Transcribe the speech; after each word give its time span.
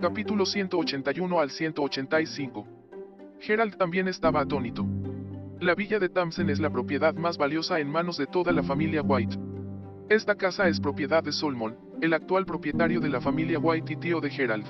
Capítulo 0.00 0.46
181 0.46 1.40
al 1.40 1.50
185. 1.50 2.66
Gerald 3.40 3.76
también 3.76 4.06
estaba 4.06 4.42
atónito. 4.42 4.86
La 5.58 5.74
villa 5.74 5.98
de 5.98 6.08
Tamsen 6.08 6.50
es 6.50 6.60
la 6.60 6.70
propiedad 6.70 7.14
más 7.14 7.36
valiosa 7.36 7.80
en 7.80 7.90
manos 7.90 8.16
de 8.16 8.28
toda 8.28 8.52
la 8.52 8.62
familia 8.62 9.02
White. 9.02 9.36
Esta 10.08 10.36
casa 10.36 10.68
es 10.68 10.78
propiedad 10.78 11.24
de 11.24 11.32
Solomon, 11.32 11.76
el 12.00 12.14
actual 12.14 12.46
propietario 12.46 13.00
de 13.00 13.08
la 13.08 13.20
familia 13.20 13.58
White 13.58 13.92
y 13.92 13.96
tío 13.96 14.20
de 14.20 14.30
Gerald. 14.30 14.66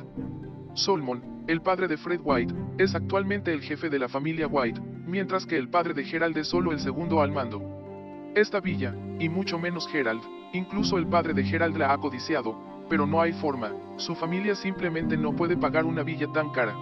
Solomon, 0.73 1.45
el 1.47 1.61
padre 1.61 1.89
de 1.89 1.99
Fred 1.99 2.21
White, 2.25 2.55
es 2.79 2.95
actualmente 2.95 3.53
el 3.53 3.61
jefe 3.61 3.91
de 3.91 3.99
la 3.99 4.09
familia 4.09 4.47
White, 4.47 4.81
mientras 5.07 5.45
que 5.45 5.59
el 5.59 5.69
padre 5.69 5.93
de 5.93 6.05
Gerald 6.05 6.39
es 6.39 6.49
solo 6.49 6.73
el 6.73 6.81
segundo 6.81 7.21
al 7.21 7.33
mando. 7.33 8.33
Esta 8.35 8.61
villa, 8.61 8.95
y 9.19 9.29
mucho 9.29 9.59
menos 9.59 9.87
Gerald, 9.89 10.23
incluso 10.55 10.97
el 10.97 11.07
padre 11.07 11.35
de 11.35 11.45
Gerald 11.45 11.77
la 11.77 11.93
ha 11.93 11.99
codiciado, 11.99 12.68
pero 12.89 13.07
no 13.07 13.21
hay 13.21 13.33
forma, 13.33 13.73
su 13.97 14.15
familia 14.15 14.55
simplemente 14.55 15.17
no 15.17 15.35
puede 15.35 15.57
pagar 15.57 15.85
una 15.85 16.03
villa 16.03 16.27
tan 16.33 16.51
cara. 16.51 16.75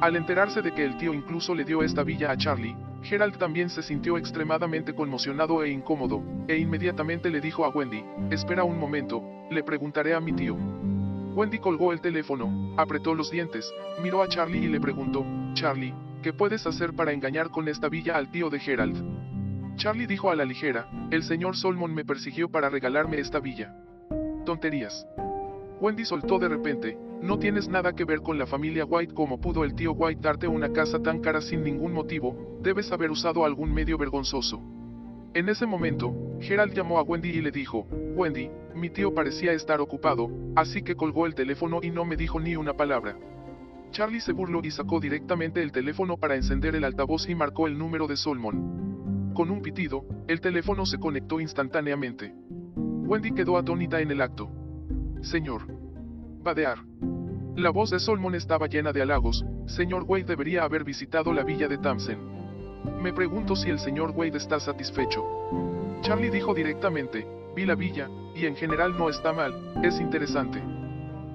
Al 0.00 0.16
enterarse 0.16 0.62
de 0.62 0.72
que 0.72 0.84
el 0.84 0.96
tío 0.96 1.12
incluso 1.12 1.54
le 1.54 1.64
dio 1.64 1.82
esta 1.82 2.02
villa 2.02 2.30
a 2.30 2.36
Charlie, 2.36 2.76
Gerald 3.02 3.38
también 3.38 3.70
se 3.70 3.82
sintió 3.82 4.18
extremadamente 4.18 4.94
conmocionado 4.94 5.62
e 5.62 5.70
incómodo, 5.70 6.22
e 6.48 6.56
inmediatamente 6.58 7.30
le 7.30 7.40
dijo 7.40 7.64
a 7.64 7.70
Wendy, 7.70 8.04
espera 8.30 8.64
un 8.64 8.78
momento, 8.78 9.22
le 9.50 9.62
preguntaré 9.62 10.14
a 10.14 10.20
mi 10.20 10.32
tío. 10.32 10.56
Wendy 11.34 11.58
colgó 11.58 11.92
el 11.92 12.00
teléfono, 12.00 12.74
apretó 12.76 13.14
los 13.14 13.30
dientes, 13.30 13.72
miró 14.02 14.22
a 14.22 14.28
Charlie 14.28 14.64
y 14.64 14.68
le 14.68 14.80
preguntó, 14.80 15.24
Charlie, 15.54 15.94
¿qué 16.22 16.32
puedes 16.32 16.66
hacer 16.66 16.92
para 16.94 17.12
engañar 17.12 17.50
con 17.50 17.68
esta 17.68 17.88
villa 17.88 18.16
al 18.16 18.30
tío 18.30 18.50
de 18.50 18.58
Gerald? 18.58 19.76
Charlie 19.76 20.06
dijo 20.06 20.30
a 20.30 20.34
la 20.34 20.44
ligera, 20.44 20.90
el 21.10 21.22
señor 21.22 21.56
Solomon 21.56 21.94
me 21.94 22.04
persiguió 22.04 22.50
para 22.50 22.68
regalarme 22.68 23.18
esta 23.18 23.40
villa. 23.40 23.74
Tonterías. 24.44 25.06
Wendy 25.80 26.04
soltó 26.04 26.38
de 26.38 26.48
repente, 26.48 26.98
no 27.22 27.38
tienes 27.38 27.68
nada 27.68 27.94
que 27.94 28.04
ver 28.04 28.20
con 28.20 28.38
la 28.38 28.46
familia 28.46 28.84
White 28.84 29.14
como 29.14 29.40
pudo 29.40 29.64
el 29.64 29.74
tío 29.74 29.92
White 29.92 30.20
darte 30.20 30.46
una 30.46 30.72
casa 30.72 31.00
tan 31.00 31.20
cara 31.20 31.40
sin 31.40 31.64
ningún 31.64 31.92
motivo, 31.92 32.58
debes 32.62 32.92
haber 32.92 33.10
usado 33.10 33.46
algún 33.46 33.72
medio 33.72 33.96
vergonzoso. 33.96 34.60
En 35.32 35.48
ese 35.48 35.64
momento, 35.64 36.14
Gerald 36.40 36.74
llamó 36.74 36.98
a 36.98 37.02
Wendy 37.02 37.30
y 37.30 37.40
le 37.40 37.50
dijo, 37.50 37.86
Wendy, 38.14 38.50
mi 38.74 38.90
tío 38.90 39.14
parecía 39.14 39.52
estar 39.52 39.80
ocupado, 39.80 40.30
así 40.54 40.82
que 40.82 40.96
colgó 40.96 41.24
el 41.24 41.34
teléfono 41.34 41.80
y 41.82 41.90
no 41.90 42.04
me 42.04 42.16
dijo 42.16 42.38
ni 42.40 42.56
una 42.56 42.74
palabra. 42.74 43.16
Charlie 43.90 44.20
se 44.20 44.32
burló 44.32 44.60
y 44.62 44.70
sacó 44.70 45.00
directamente 45.00 45.62
el 45.62 45.72
teléfono 45.72 46.18
para 46.18 46.36
encender 46.36 46.76
el 46.76 46.84
altavoz 46.84 47.28
y 47.28 47.34
marcó 47.34 47.66
el 47.66 47.78
número 47.78 48.06
de 48.06 48.16
Solomon. 48.16 49.32
Con 49.34 49.50
un 49.50 49.62
pitido, 49.62 50.04
el 50.28 50.40
teléfono 50.40 50.84
se 50.84 50.98
conectó 50.98 51.40
instantáneamente. 51.40 52.34
Wendy 52.76 53.32
quedó 53.32 53.56
atónita 53.56 54.00
en 54.00 54.10
el 54.10 54.20
acto. 54.20 54.59
Señor. 55.22 55.62
Badear. 56.42 56.78
La 57.54 57.68
voz 57.68 57.90
de 57.90 58.00
Solomon 58.00 58.34
estaba 58.34 58.68
llena 58.68 58.90
de 58.90 59.02
halagos, 59.02 59.44
señor 59.66 60.04
Wade 60.08 60.24
debería 60.24 60.64
haber 60.64 60.82
visitado 60.82 61.34
la 61.34 61.44
villa 61.44 61.68
de 61.68 61.76
Tamsen. 61.76 62.18
Me 63.02 63.12
pregunto 63.12 63.54
si 63.54 63.68
el 63.68 63.78
señor 63.78 64.12
Wade 64.16 64.38
está 64.38 64.58
satisfecho. 64.58 65.22
Charlie 66.00 66.30
dijo 66.30 66.54
directamente, 66.54 67.26
vi 67.54 67.66
la 67.66 67.74
villa, 67.74 68.08
y 68.34 68.46
en 68.46 68.56
general 68.56 68.96
no 68.96 69.10
está 69.10 69.34
mal, 69.34 69.74
es 69.84 70.00
interesante. 70.00 70.62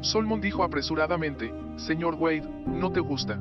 Solomon 0.02 0.42
dijo 0.42 0.64
apresuradamente, 0.64 1.54
señor 1.76 2.16
Wade, 2.16 2.50
no 2.66 2.92
te 2.92 3.02
gusta. 3.02 3.40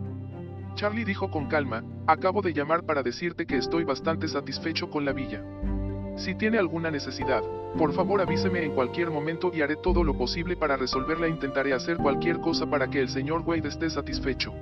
Charlie 0.74 1.06
dijo 1.06 1.30
con 1.30 1.46
calma, 1.46 1.82
acabo 2.06 2.42
de 2.42 2.52
llamar 2.52 2.84
para 2.84 3.02
decirte 3.02 3.46
que 3.46 3.56
estoy 3.56 3.84
bastante 3.84 4.28
satisfecho 4.28 4.90
con 4.90 5.06
la 5.06 5.14
villa. 5.14 5.42
Si 6.16 6.34
tiene 6.34 6.58
alguna 6.58 6.90
necesidad, 6.90 7.42
por 7.78 7.92
favor 7.92 8.20
avíseme 8.20 8.64
en 8.64 8.72
cualquier 8.72 9.10
momento 9.10 9.50
y 9.52 9.60
haré 9.60 9.76
todo 9.76 10.04
lo 10.04 10.16
posible 10.16 10.56
para 10.56 10.76
resolverla. 10.76 11.28
Intentaré 11.28 11.72
hacer 11.72 11.96
cualquier 11.96 12.38
cosa 12.40 12.70
para 12.70 12.88
que 12.88 13.00
el 13.00 13.08
señor 13.08 13.42
Wade 13.42 13.68
esté 13.68 13.90
satisfecho. 13.90 14.54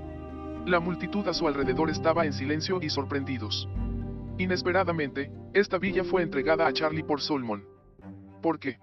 La 0.64 0.80
multitud 0.80 1.26
a 1.28 1.34
su 1.34 1.46
alrededor 1.46 1.90
estaba 1.90 2.24
en 2.24 2.32
silencio 2.32 2.78
y 2.80 2.88
sorprendidos. 2.88 3.68
Inesperadamente, 4.38 5.30
esta 5.52 5.76
villa 5.76 6.04
fue 6.04 6.22
entregada 6.22 6.66
a 6.66 6.72
Charlie 6.72 7.02
por 7.02 7.20
Solomon. 7.20 7.64
¿Por 8.40 8.58
qué? 8.58 8.78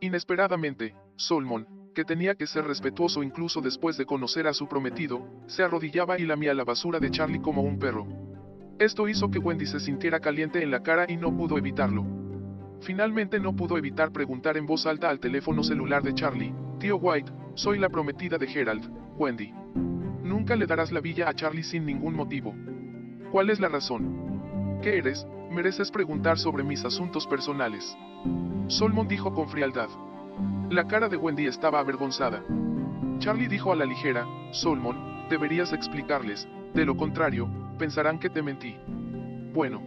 Inesperadamente, 0.00 0.94
Solomon, 1.16 1.66
que 1.94 2.04
tenía 2.04 2.34
que 2.34 2.46
ser 2.46 2.64
respetuoso 2.64 3.22
incluso 3.22 3.62
después 3.62 3.96
de 3.96 4.04
conocer 4.04 4.46
a 4.46 4.52
su 4.52 4.68
prometido, 4.68 5.26
se 5.46 5.62
arrodillaba 5.62 6.18
y 6.18 6.26
lamía 6.26 6.52
la 6.52 6.64
basura 6.64 7.00
de 7.00 7.10
Charlie 7.10 7.40
como 7.40 7.62
un 7.62 7.78
perro. 7.78 8.06
Esto 8.78 9.08
hizo 9.08 9.30
que 9.30 9.38
Wendy 9.38 9.66
se 9.66 9.80
sintiera 9.80 10.20
caliente 10.20 10.62
en 10.62 10.70
la 10.70 10.82
cara 10.82 11.06
y 11.08 11.16
no 11.16 11.34
pudo 11.34 11.56
evitarlo. 11.56 12.23
Finalmente 12.84 13.40
no 13.40 13.56
pudo 13.56 13.78
evitar 13.78 14.12
preguntar 14.12 14.58
en 14.58 14.66
voz 14.66 14.84
alta 14.84 15.08
al 15.08 15.18
teléfono 15.18 15.62
celular 15.62 16.02
de 16.02 16.12
Charlie, 16.12 16.54
Tío 16.78 16.96
White, 16.96 17.32
soy 17.54 17.78
la 17.78 17.88
prometida 17.88 18.36
de 18.36 18.46
Gerald, 18.46 18.90
Wendy. 19.16 19.54
Nunca 20.22 20.54
le 20.54 20.66
darás 20.66 20.92
la 20.92 21.00
villa 21.00 21.30
a 21.30 21.34
Charlie 21.34 21.62
sin 21.62 21.86
ningún 21.86 22.14
motivo. 22.14 22.54
¿Cuál 23.32 23.48
es 23.48 23.58
la 23.58 23.70
razón? 23.70 24.80
¿Qué 24.82 24.98
eres? 24.98 25.26
Mereces 25.50 25.90
preguntar 25.90 26.38
sobre 26.38 26.62
mis 26.62 26.84
asuntos 26.84 27.26
personales. 27.26 27.96
Solomon 28.66 29.08
dijo 29.08 29.32
con 29.32 29.48
frialdad. 29.48 29.88
La 30.68 30.86
cara 30.86 31.08
de 31.08 31.16
Wendy 31.16 31.46
estaba 31.46 31.80
avergonzada. 31.80 32.44
Charlie 33.18 33.48
dijo 33.48 33.72
a 33.72 33.76
la 33.76 33.86
ligera, 33.86 34.26
Solomon, 34.50 35.28
deberías 35.30 35.72
explicarles, 35.72 36.46
de 36.74 36.84
lo 36.84 36.98
contrario, 36.98 37.48
pensarán 37.78 38.18
que 38.18 38.28
te 38.28 38.42
mentí. 38.42 38.76
Bueno. 39.54 39.82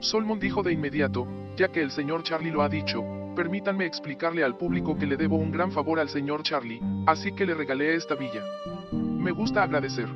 Solomon 0.00 0.38
dijo 0.38 0.62
de 0.62 0.72
inmediato, 0.72 1.26
ya 1.58 1.68
que 1.72 1.82
el 1.82 1.90
señor 1.90 2.22
Charlie 2.22 2.52
lo 2.52 2.62
ha 2.62 2.68
dicho, 2.68 3.02
permítanme 3.34 3.84
explicarle 3.84 4.44
al 4.44 4.56
público 4.56 4.96
que 4.96 5.06
le 5.06 5.16
debo 5.16 5.36
un 5.36 5.50
gran 5.50 5.72
favor 5.72 5.98
al 5.98 6.08
señor 6.08 6.44
Charlie, 6.44 6.80
así 7.04 7.32
que 7.32 7.44
le 7.44 7.54
regalé 7.54 7.96
esta 7.96 8.14
villa. 8.14 8.44
Me 8.92 9.32
gusta 9.32 9.64
agradecer. 9.64 10.08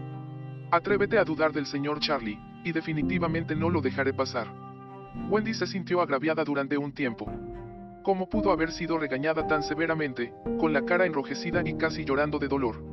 Atrévete 0.71 1.19
a 1.19 1.25
dudar 1.25 1.53
del 1.53 1.67
señor 1.67 1.99
Charlie, 1.99 2.39
y 2.65 2.71
definitivamente 2.71 3.57
no 3.57 3.71
lo 3.71 3.81
dejaré 3.81 4.15
pasar. 4.15 4.47
Wendy 5.29 5.53
se 5.53 5.67
sintió 5.67 6.01
agraviada 6.01 6.45
durante 6.45 6.79
un 6.79 6.93
tiempo. 6.93 7.27
¿Cómo 8.05 8.29
pudo 8.29 8.53
haber 8.53 8.71
sido 8.71 8.97
regañada 8.97 9.45
tan 9.49 9.65
severamente, 9.65 10.33
con 10.61 10.73
la 10.73 10.85
cara 10.85 11.07
enrojecida 11.07 11.63
y 11.65 11.75
casi 11.75 12.05
llorando 12.05 12.39
de 12.39 12.47
dolor? 12.47 12.92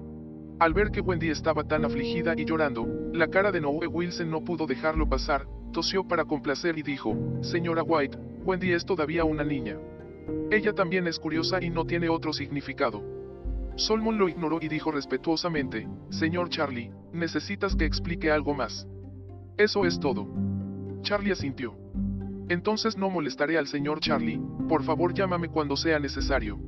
Al 0.59 0.73
ver 0.73 0.91
que 0.91 0.99
Wendy 0.99 1.29
estaba 1.29 1.63
tan 1.63 1.85
afligida 1.85 2.33
y 2.35 2.43
llorando, 2.43 2.85
la 3.13 3.29
cara 3.29 3.49
de 3.49 3.61
Noe 3.61 3.87
Wilson 3.87 4.29
no 4.29 4.43
pudo 4.43 4.67
dejarlo 4.67 5.07
pasar, 5.07 5.47
tosió 5.71 6.05
para 6.05 6.25
complacer 6.25 6.77
y 6.77 6.83
dijo, 6.83 7.15
Señora 7.41 7.81
White, 7.81 8.17
Wendy 8.43 8.73
es 8.73 8.85
todavía 8.85 9.23
una 9.23 9.45
niña. 9.45 9.77
Ella 10.51 10.73
también 10.73 11.07
es 11.07 11.17
curiosa 11.17 11.63
y 11.63 11.69
no 11.69 11.85
tiene 11.85 12.09
otro 12.09 12.33
significado. 12.33 13.01
Solomon 13.77 14.17
lo 14.17 14.27
ignoró 14.27 14.59
y 14.61 14.67
dijo 14.67 14.91
respetuosamente, 14.91 15.87
Señor 16.09 16.49
Charlie, 16.49 16.91
necesitas 17.13 17.73
que 17.77 17.85
explique 17.85 18.29
algo 18.29 18.53
más. 18.53 18.85
Eso 19.57 19.85
es 19.85 19.97
todo. 19.97 20.27
Charlie 21.03 21.31
asintió. 21.31 21.77
Entonces 22.49 22.97
no 22.97 23.09
molestaré 23.09 23.57
al 23.57 23.67
señor 23.67 24.01
Charlie, 24.01 24.41
por 24.67 24.83
favor 24.83 25.13
llámame 25.13 25.47
cuando 25.47 25.77
sea 25.77 25.99
necesario. 25.99 26.59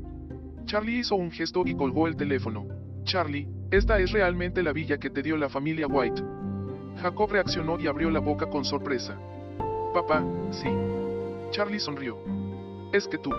Charlie 0.64 1.00
hizo 1.00 1.16
un 1.16 1.32
gesto 1.32 1.64
y 1.66 1.76
colgó 1.76 2.08
el 2.08 2.16
teléfono. 2.16 2.68
Charlie, 3.04 3.50
esta 3.72 4.00
es 4.00 4.12
realmente 4.12 4.62
la 4.62 4.74
villa 4.74 4.98
que 4.98 5.10
te 5.10 5.22
dio 5.22 5.38
la 5.38 5.48
familia 5.48 5.88
White. 5.88 6.22
Jacob 7.02 7.32
reaccionó 7.32 7.80
y 7.80 7.88
abrió 7.88 8.12
la 8.12 8.20
boca 8.20 8.48
con 8.48 8.66
sorpresa. 8.66 9.18
Papá, 9.94 10.22
sí. 10.52 10.68
Charlie 11.52 11.80
sonrió. 11.80 12.18
Es 12.92 13.08
que 13.08 13.18
tú. 13.18 13.32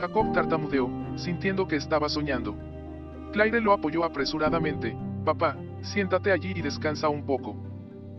Jacob 0.00 0.32
tartamudeó, 0.32 0.90
sintiendo 1.16 1.68
que 1.68 1.76
estaba 1.76 2.08
soñando. 2.08 2.56
Claire 3.32 3.60
lo 3.60 3.72
apoyó 3.72 4.04
apresuradamente. 4.04 4.96
Papá, 5.24 5.56
siéntate 5.82 6.32
allí 6.32 6.52
y 6.56 6.60
descansa 6.60 7.08
un 7.08 7.24
poco. 7.24 7.54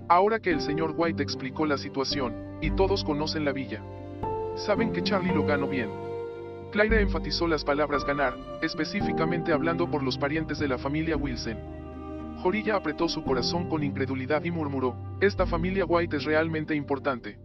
Ahora 0.07 0.39
que 0.39 0.51
el 0.51 0.61
señor 0.61 0.93
White 0.95 1.21
explicó 1.21 1.65
la 1.65 1.77
situación, 1.77 2.33
y 2.61 2.71
todos 2.71 3.03
conocen 3.03 3.43
la 3.43 3.51
villa. 3.51 3.81
Saben 4.55 4.93
que 4.93 5.03
Charlie 5.03 5.33
lo 5.33 5.45
ganó 5.45 5.67
bien. 5.67 6.04
Claire 6.75 6.99
enfatizó 6.99 7.47
las 7.47 7.63
palabras 7.63 8.03
ganar, 8.03 8.35
específicamente 8.61 9.53
hablando 9.53 9.89
por 9.89 10.03
los 10.03 10.17
parientes 10.17 10.59
de 10.59 10.67
la 10.67 10.77
familia 10.77 11.15
Wilson. 11.15 11.57
Jorilla 12.43 12.75
apretó 12.75 13.07
su 13.07 13.23
corazón 13.23 13.69
con 13.69 13.81
incredulidad 13.81 14.43
y 14.43 14.51
murmuró, 14.51 14.93
esta 15.21 15.45
familia 15.45 15.85
White 15.85 16.17
es 16.17 16.25
realmente 16.25 16.75
importante. 16.75 17.39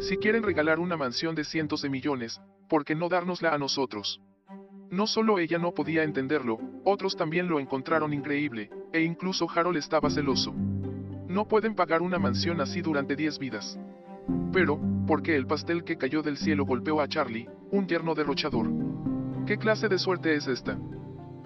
Si 0.00 0.16
quieren 0.16 0.42
regalar 0.42 0.80
una 0.80 0.96
mansión 0.96 1.36
de 1.36 1.44
cientos 1.44 1.82
de 1.82 1.90
millones, 1.90 2.40
¿por 2.68 2.84
qué 2.84 2.96
no 2.96 3.08
dárnosla 3.08 3.54
a 3.54 3.58
nosotros? 3.58 4.20
No 4.90 5.06
solo 5.06 5.38
ella 5.38 5.58
no 5.58 5.70
podía 5.72 6.02
entenderlo, 6.02 6.58
otros 6.82 7.14
también 7.14 7.46
lo 7.46 7.60
encontraron 7.60 8.12
increíble, 8.12 8.70
e 8.92 9.00
incluso 9.00 9.46
Harold 9.48 9.76
estaba 9.76 10.10
celoso. 10.10 10.52
No 11.28 11.46
pueden 11.46 11.76
pagar 11.76 12.02
una 12.02 12.18
mansión 12.18 12.60
así 12.60 12.82
durante 12.82 13.14
10 13.14 13.38
vidas. 13.38 13.78
Pero, 14.52 14.80
¿por 15.06 15.22
qué 15.22 15.36
el 15.36 15.46
pastel 15.46 15.84
que 15.84 15.96
cayó 15.96 16.22
del 16.22 16.36
cielo 16.36 16.64
golpeó 16.64 17.00
a 17.00 17.06
Charlie, 17.06 17.48
un 17.70 17.86
yerno 17.86 18.14
derrochador? 18.14 18.68
¿Qué 19.46 19.58
clase 19.58 19.88
de 19.88 19.98
suerte 19.98 20.34
es 20.34 20.46
esta? 20.46 20.78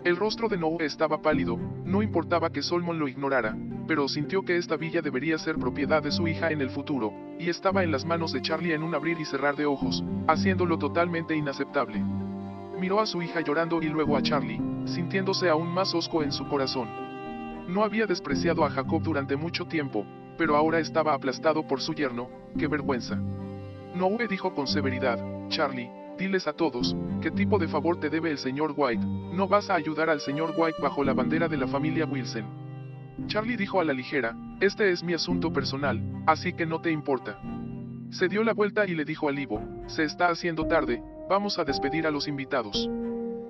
El 0.05 0.17
rostro 0.17 0.49
de 0.49 0.56
Noah 0.56 0.84
estaba 0.84 1.20
pálido, 1.20 1.58
no 1.84 2.02
importaba 2.02 2.50
que 2.50 2.62
Solomon 2.62 2.99
lo 2.99 3.08
ignorara, 3.08 3.56
pero 3.87 4.08
sintió 4.08 4.43
que 4.43 4.56
esta 4.56 4.76
villa 4.76 5.02
debería 5.02 5.38
ser 5.38 5.56
propiedad 5.56 6.02
de 6.02 6.11
su 6.11 6.26
hija 6.26 6.50
en 6.50 6.61
el 6.61 6.70
futuro, 6.70 7.12
y 7.38 7.49
estaba 7.49 7.82
en 7.82 7.90
las 7.90 8.05
manos 8.05 8.32
de 8.32 8.40
Charlie 8.40 8.72
en 8.72 8.82
un 8.82 8.94
abrir 8.94 9.19
y 9.20 9.25
cerrar 9.25 9.56
de 9.56 9.67
ojos, 9.67 10.02
haciéndolo 10.26 10.78
totalmente 10.78 11.37
inaceptable. 11.37 12.02
Miró 12.78 13.00
a 13.00 13.06
su 13.06 13.23
hija 13.23 13.40
llorando 13.43 13.82
y 13.82 13.88
luego 13.88 14.16
a 14.16 14.23
Charlie, 14.23 14.61
sintiéndose 14.87 15.49
aún 15.50 15.69
más 15.69 15.94
hosco 15.94 16.23
en 16.23 16.32
su 16.32 16.49
corazón. 16.49 16.88
No 17.69 17.84
había 17.84 18.06
despreciado 18.06 18.64
a 18.64 18.70
Jacob 18.70 19.02
durante 19.02 19.37
mucho 19.37 19.66
tiempo, 19.66 20.06
pero 20.38 20.56
ahora 20.56 20.78
estaba 20.78 21.12
aplastado 21.12 21.66
por 21.66 21.81
su 21.81 21.93
yerno, 21.93 22.31
qué 22.58 22.66
vergüenza. 22.66 23.16
Noe 23.94 24.26
dijo 24.28 24.55
con 24.55 24.66
severidad, 24.66 25.19
Charlie, 25.49 25.90
diles 26.20 26.46
a 26.46 26.52
todos, 26.52 26.94
¿qué 27.22 27.31
tipo 27.31 27.58
de 27.58 27.67
favor 27.67 27.99
te 27.99 28.11
debe 28.11 28.31
el 28.31 28.37
señor 28.37 28.75
White? 28.76 29.02
No 29.02 29.49
vas 29.49 29.70
a 29.70 29.75
ayudar 29.75 30.11
al 30.11 30.20
señor 30.20 30.52
White 30.55 30.76
bajo 30.82 31.02
la 31.02 31.14
bandera 31.14 31.49
de 31.49 31.56
la 31.56 31.67
familia 31.67 32.05
Wilson. 32.05 32.44
Charlie 33.26 33.56
dijo 33.56 33.81
a 33.81 33.84
la 33.84 33.94
ligera, 33.94 34.37
este 34.61 34.90
es 34.90 35.02
mi 35.02 35.14
asunto 35.14 35.50
personal, 35.50 35.99
así 36.26 36.52
que 36.52 36.67
no 36.67 36.82
te 36.82 36.90
importa. 36.90 37.40
Se 38.11 38.28
dio 38.28 38.44
la 38.44 38.52
vuelta 38.52 38.87
y 38.87 38.94
le 38.94 39.06
dijo 39.06 39.31
a 39.31 39.32
Ivo, 39.32 39.62
se 39.87 40.05
está 40.05 40.28
haciendo 40.28 40.67
tarde, 40.67 41.02
vamos 41.31 41.58
a 41.58 41.64
despedir 41.64 42.06
a 42.06 42.11
los 42.11 42.28
invitados. 42.28 42.87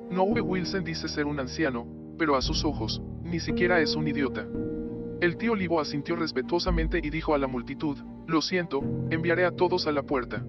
Noe 0.08 0.40
Wilson 0.40 0.84
dice 0.84 1.08
ser 1.08 1.26
un 1.26 1.40
anciano, 1.40 1.88
pero 2.18 2.36
a 2.36 2.42
sus 2.42 2.64
ojos, 2.64 3.02
ni 3.24 3.40
siquiera 3.40 3.80
es 3.80 3.96
un 3.96 4.06
idiota. 4.06 4.46
El 5.20 5.36
tío 5.36 5.56
Livo 5.56 5.80
asintió 5.80 6.14
respetuosamente 6.14 7.00
y 7.02 7.10
dijo 7.10 7.34
a 7.34 7.38
la 7.38 7.48
multitud, 7.48 7.98
lo 8.28 8.40
siento, 8.40 8.80
enviaré 9.10 9.44
a 9.44 9.56
todos 9.56 9.88
a 9.88 9.92
la 9.92 10.04
puerta. 10.04 10.44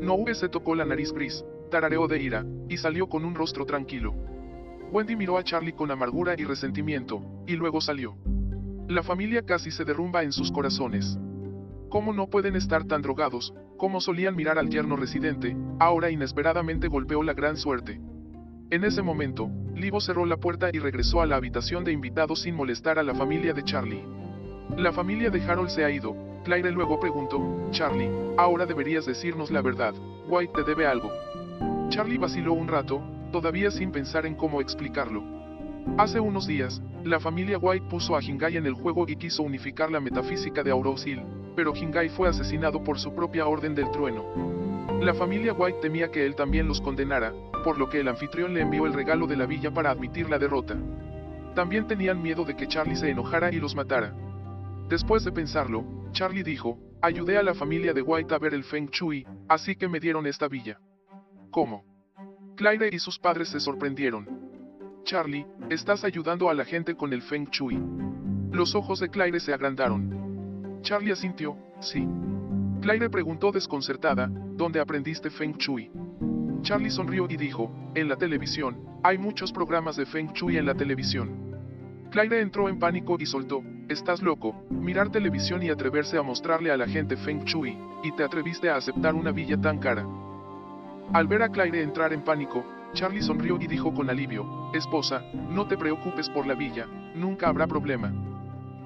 Noe 0.00 0.34
se 0.34 0.48
tocó 0.48 0.74
la 0.74 0.84
nariz 0.84 1.12
gris, 1.12 1.44
tarareó 1.70 2.06
de 2.06 2.22
ira, 2.22 2.44
y 2.68 2.76
salió 2.76 3.08
con 3.08 3.24
un 3.24 3.34
rostro 3.34 3.64
tranquilo. 3.66 4.14
Wendy 4.92 5.16
miró 5.16 5.38
a 5.38 5.44
Charlie 5.44 5.72
con 5.72 5.90
amargura 5.90 6.34
y 6.38 6.44
resentimiento, 6.44 7.22
y 7.46 7.54
luego 7.54 7.80
salió. 7.80 8.16
La 8.88 9.02
familia 9.02 9.42
casi 9.42 9.70
se 9.70 9.84
derrumba 9.84 10.22
en 10.22 10.32
sus 10.32 10.52
corazones. 10.52 11.18
¿Cómo 11.88 12.12
no 12.12 12.28
pueden 12.28 12.54
estar 12.54 12.84
tan 12.84 13.02
drogados, 13.02 13.54
como 13.76 14.00
solían 14.00 14.36
mirar 14.36 14.58
al 14.58 14.68
yerno 14.68 14.96
residente, 14.96 15.56
ahora 15.78 16.10
inesperadamente 16.10 16.88
golpeó 16.88 17.22
la 17.22 17.32
gran 17.32 17.56
suerte? 17.56 18.00
En 18.70 18.84
ese 18.84 19.02
momento, 19.02 19.50
Livo 19.74 20.00
cerró 20.00 20.26
la 20.26 20.36
puerta 20.36 20.70
y 20.72 20.78
regresó 20.78 21.20
a 21.20 21.26
la 21.26 21.36
habitación 21.36 21.84
de 21.84 21.92
invitados 21.92 22.42
sin 22.42 22.54
molestar 22.54 22.98
a 22.98 23.02
la 23.02 23.14
familia 23.14 23.52
de 23.52 23.64
Charlie. 23.64 24.04
La 24.76 24.92
familia 24.92 25.30
de 25.30 25.42
Harold 25.42 25.68
se 25.68 25.84
ha 25.84 25.90
ido, 25.90 26.16
Claire 26.44 26.70
luego 26.70 27.00
preguntó, 27.00 27.40
Charlie, 27.70 28.10
ahora 28.36 28.66
deberías 28.66 29.06
decirnos 29.06 29.50
la 29.50 29.62
verdad, 29.62 29.94
White 30.28 30.52
te 30.54 30.62
debe 30.62 30.86
algo. 30.86 31.10
Charlie 31.88 32.18
vaciló 32.18 32.52
un 32.52 32.68
rato, 32.68 33.02
todavía 33.32 33.70
sin 33.70 33.90
pensar 33.90 34.26
en 34.26 34.34
cómo 34.34 34.60
explicarlo. 34.60 35.22
Hace 35.96 36.20
unos 36.20 36.46
días, 36.46 36.82
la 37.02 37.18
familia 37.18 37.56
White 37.56 37.86
puso 37.88 38.14
a 38.14 38.22
Hingai 38.22 38.58
en 38.58 38.66
el 38.66 38.74
juego 38.74 39.06
y 39.08 39.16
quiso 39.16 39.42
unificar 39.42 39.90
la 39.90 40.00
metafísica 40.00 40.62
de 40.62 40.70
Auros 40.70 41.06
Hill, 41.06 41.22
pero 41.56 41.74
Hingai 41.74 42.10
fue 42.10 42.28
asesinado 42.28 42.84
por 42.84 42.98
su 42.98 43.14
propia 43.14 43.46
orden 43.46 43.74
del 43.74 43.90
trueno. 43.90 44.24
La 45.00 45.14
familia 45.14 45.54
White 45.54 45.78
temía 45.80 46.10
que 46.10 46.26
él 46.26 46.34
también 46.34 46.68
los 46.68 46.80
condenara, 46.80 47.32
por 47.64 47.78
lo 47.78 47.88
que 47.88 48.00
el 48.00 48.08
anfitrión 48.08 48.52
le 48.52 48.60
envió 48.60 48.84
el 48.84 48.92
regalo 48.92 49.26
de 49.26 49.36
la 49.36 49.46
villa 49.46 49.72
para 49.72 49.90
admitir 49.90 50.28
la 50.28 50.38
derrota. 50.38 50.76
También 51.54 51.86
tenían 51.86 52.20
miedo 52.22 52.44
de 52.44 52.54
que 52.54 52.68
Charlie 52.68 52.96
se 52.96 53.08
enojara 53.08 53.50
y 53.50 53.60
los 53.60 53.74
matara. 53.74 54.12
Después 54.88 55.24
de 55.24 55.32
pensarlo, 55.32 56.03
Charlie 56.14 56.44
dijo, 56.44 56.78
ayudé 57.02 57.36
a 57.38 57.42
la 57.42 57.54
familia 57.54 57.92
de 57.92 58.00
White 58.00 58.32
a 58.32 58.38
ver 58.38 58.54
el 58.54 58.62
Feng 58.62 58.88
Shui, 58.88 59.26
así 59.48 59.74
que 59.74 59.88
me 59.88 59.98
dieron 59.98 60.28
esta 60.28 60.46
villa. 60.46 60.78
¿Cómo? 61.50 61.84
Claire 62.56 62.88
y 62.92 63.00
sus 63.00 63.18
padres 63.18 63.48
se 63.48 63.58
sorprendieron. 63.58 64.28
Charlie, 65.02 65.44
estás 65.70 66.04
ayudando 66.04 66.48
a 66.48 66.54
la 66.54 66.64
gente 66.64 66.94
con 66.94 67.12
el 67.12 67.20
Feng 67.20 67.48
Shui. 67.50 67.82
Los 68.52 68.76
ojos 68.76 69.00
de 69.00 69.08
Claire 69.08 69.40
se 69.40 69.52
agrandaron. 69.52 70.80
Charlie 70.82 71.10
asintió, 71.10 71.56
sí. 71.80 72.06
Claire 72.80 73.10
preguntó 73.10 73.50
desconcertada, 73.50 74.30
¿dónde 74.30 74.78
aprendiste 74.78 75.30
Feng 75.30 75.56
Shui? 75.56 75.90
Charlie 76.62 76.90
sonrió 76.90 77.26
y 77.28 77.36
dijo, 77.36 77.74
en 77.96 78.08
la 78.08 78.14
televisión, 78.14 79.00
hay 79.02 79.18
muchos 79.18 79.50
programas 79.50 79.96
de 79.96 80.06
Feng 80.06 80.32
Shui 80.32 80.58
en 80.58 80.66
la 80.66 80.76
televisión. 80.76 81.43
Claire 82.14 82.40
entró 82.40 82.68
en 82.68 82.78
pánico 82.78 83.16
y 83.18 83.26
soltó, 83.26 83.64
estás 83.88 84.22
loco, 84.22 84.54
mirar 84.70 85.10
televisión 85.10 85.64
y 85.64 85.70
atreverse 85.70 86.16
a 86.16 86.22
mostrarle 86.22 86.70
a 86.70 86.76
la 86.76 86.86
gente 86.86 87.16
Feng 87.16 87.42
Shui, 87.42 87.76
y 88.04 88.12
te 88.12 88.22
atreviste 88.22 88.70
a 88.70 88.76
aceptar 88.76 89.16
una 89.16 89.32
villa 89.32 89.60
tan 89.60 89.80
cara. 89.80 90.06
Al 91.12 91.26
ver 91.26 91.42
a 91.42 91.48
Claire 91.48 91.82
entrar 91.82 92.12
en 92.12 92.22
pánico, 92.22 92.64
Charlie 92.92 93.20
sonrió 93.20 93.58
y 93.60 93.66
dijo 93.66 93.92
con 93.92 94.10
alivio, 94.10 94.46
esposa, 94.72 95.24
no 95.50 95.66
te 95.66 95.76
preocupes 95.76 96.30
por 96.30 96.46
la 96.46 96.54
villa, 96.54 96.86
nunca 97.16 97.48
habrá 97.48 97.66
problema. 97.66 98.12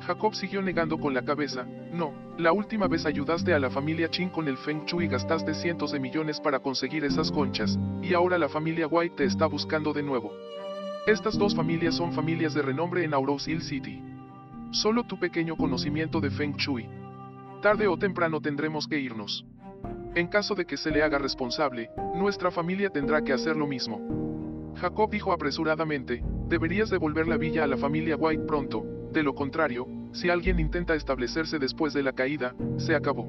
Jacob 0.07 0.35
siguió 0.35 0.63
negando 0.63 0.97
con 0.97 1.13
la 1.13 1.23
cabeza, 1.23 1.67
no, 1.93 2.15
la 2.39 2.53
última 2.53 2.89
vez 2.89 3.05
ayudaste 3.05 3.53
a 3.53 3.59
la 3.59 3.69
familia 3.69 4.09
Chin 4.09 4.31
con 4.31 4.49
el 4.49 4.57
Feng 4.57 4.87
Shui 4.87 5.05
y 5.05 5.09
gastaste 5.09 5.53
cientos 5.53 5.93
de 5.93 6.01
millones 6.01 6.41
para 6.41 6.61
conseguir 6.61 7.05
esas 7.05 7.31
conchas, 7.31 7.79
y 8.01 8.15
ahora 8.15 8.39
la 8.39 8.49
familia 8.49 8.87
White 8.87 9.17
te 9.17 9.25
está 9.25 9.45
buscando 9.45 9.93
de 9.93 10.03
nuevo. 10.03 10.33
Estas 11.09 11.39
dos 11.39 11.55
familias 11.55 11.95
son 11.95 12.13
familias 12.13 12.53
de 12.53 12.61
renombre 12.61 13.03
en 13.03 13.15
Auros 13.15 13.49
Hill 13.49 13.63
City. 13.63 13.99
Solo 14.73 15.05
tu 15.05 15.19
pequeño 15.19 15.57
conocimiento 15.57 16.21
de 16.21 16.29
Feng 16.29 16.55
Shui. 16.59 16.87
Tarde 17.63 17.89
o 17.89 17.97
temprano 17.97 18.43
tendremos 18.43 18.87
que 18.87 19.01
irnos. 19.01 19.47
En 20.15 20.27
caso 20.27 20.55
de 20.55 20.67
que 20.67 20.77
se 20.77 20.91
le 20.91 21.03
haga 21.03 21.17
responsable, 21.17 21.89
nuestra 22.15 22.51
familia 22.51 22.91
tendrá 22.91 23.25
que 23.25 23.33
hacer 23.33 23.57
lo 23.57 23.67
mismo. 23.67 24.75
Jacob 24.77 25.11
dijo 25.11 25.33
apresuradamente, 25.33 26.23
deberías 26.47 26.91
devolver 26.91 27.27
la 27.27 27.39
villa 27.39 27.65
a 27.65 27.69
la 27.69 27.79
familia 27.79 28.17
White 28.17 28.45
pronto, 28.45 28.85
de 29.11 29.23
lo 29.23 29.35
contrario, 29.35 29.89
si 30.13 30.29
alguien 30.29 30.61
intenta 30.61 30.95
establecerse 30.95 31.59
después 31.59 31.95
de 31.95 32.03
la 32.03 32.13
caída, 32.13 32.55
se 32.77 32.95
acabó. 32.95 33.27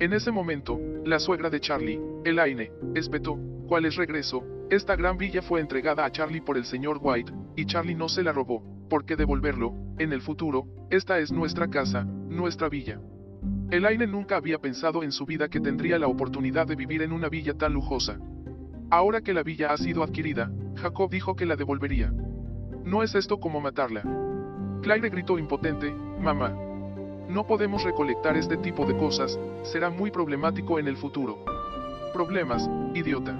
En 0.00 0.12
ese 0.12 0.32
momento, 0.32 0.80
la 1.04 1.20
suegra 1.20 1.50
de 1.50 1.60
Charlie, 1.60 2.00
Elaine, 2.24 2.72
espetó, 2.96 3.38
¿cuál 3.66 3.84
es 3.84 3.96
regreso? 3.96 4.44
Esta 4.70 4.96
gran 4.96 5.16
villa 5.16 5.42
fue 5.42 5.60
entregada 5.60 6.04
a 6.04 6.10
Charlie 6.10 6.40
por 6.40 6.56
el 6.56 6.64
señor 6.64 6.98
White, 7.00 7.32
y 7.56 7.66
Charlie 7.66 7.94
no 7.94 8.08
se 8.08 8.22
la 8.22 8.32
robó, 8.32 8.62
¿por 8.88 9.04
qué 9.04 9.16
devolverlo? 9.16 9.74
En 9.98 10.12
el 10.12 10.20
futuro, 10.20 10.64
esta 10.90 11.18
es 11.18 11.32
nuestra 11.32 11.68
casa, 11.68 12.04
nuestra 12.04 12.68
villa. 12.68 13.00
Elaine 13.70 14.06
nunca 14.06 14.36
había 14.36 14.58
pensado 14.58 15.02
en 15.02 15.12
su 15.12 15.26
vida 15.26 15.48
que 15.48 15.60
tendría 15.60 15.98
la 15.98 16.06
oportunidad 16.06 16.66
de 16.66 16.76
vivir 16.76 17.02
en 17.02 17.12
una 17.12 17.28
villa 17.28 17.54
tan 17.54 17.72
lujosa. 17.72 18.18
Ahora 18.90 19.20
que 19.20 19.34
la 19.34 19.42
villa 19.42 19.72
ha 19.72 19.76
sido 19.76 20.02
adquirida, 20.02 20.50
Jacob 20.76 21.10
dijo 21.10 21.34
que 21.34 21.46
la 21.46 21.56
devolvería. 21.56 22.12
No 22.84 23.02
es 23.02 23.14
esto 23.14 23.40
como 23.40 23.60
matarla. 23.60 24.02
Claire 24.82 25.10
gritó 25.10 25.38
impotente, 25.38 25.92
mamá. 25.92 26.54
No 27.28 27.46
podemos 27.46 27.82
recolectar 27.82 28.36
este 28.36 28.56
tipo 28.56 28.86
de 28.86 28.96
cosas, 28.96 29.38
será 29.64 29.90
muy 29.90 30.12
problemático 30.12 30.78
en 30.78 30.86
el 30.86 30.96
futuro. 30.96 31.44
Problemas, 32.12 32.70
idiota. 32.94 33.36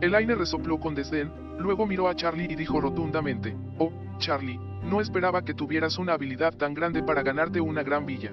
Elaine 0.00 0.34
resopló 0.34 0.78
con 0.78 0.94
desdén, 0.94 1.30
luego 1.58 1.86
miró 1.86 2.08
a 2.08 2.14
Charlie 2.14 2.48
y 2.50 2.54
dijo 2.54 2.80
rotundamente, 2.80 3.56
Oh, 3.78 3.90
Charlie, 4.18 4.60
no 4.84 5.00
esperaba 5.00 5.42
que 5.42 5.54
tuvieras 5.54 5.98
una 5.98 6.12
habilidad 6.12 6.54
tan 6.56 6.74
grande 6.74 7.02
para 7.02 7.22
ganarte 7.22 7.60
una 7.60 7.82
gran 7.82 8.04
villa. 8.06 8.32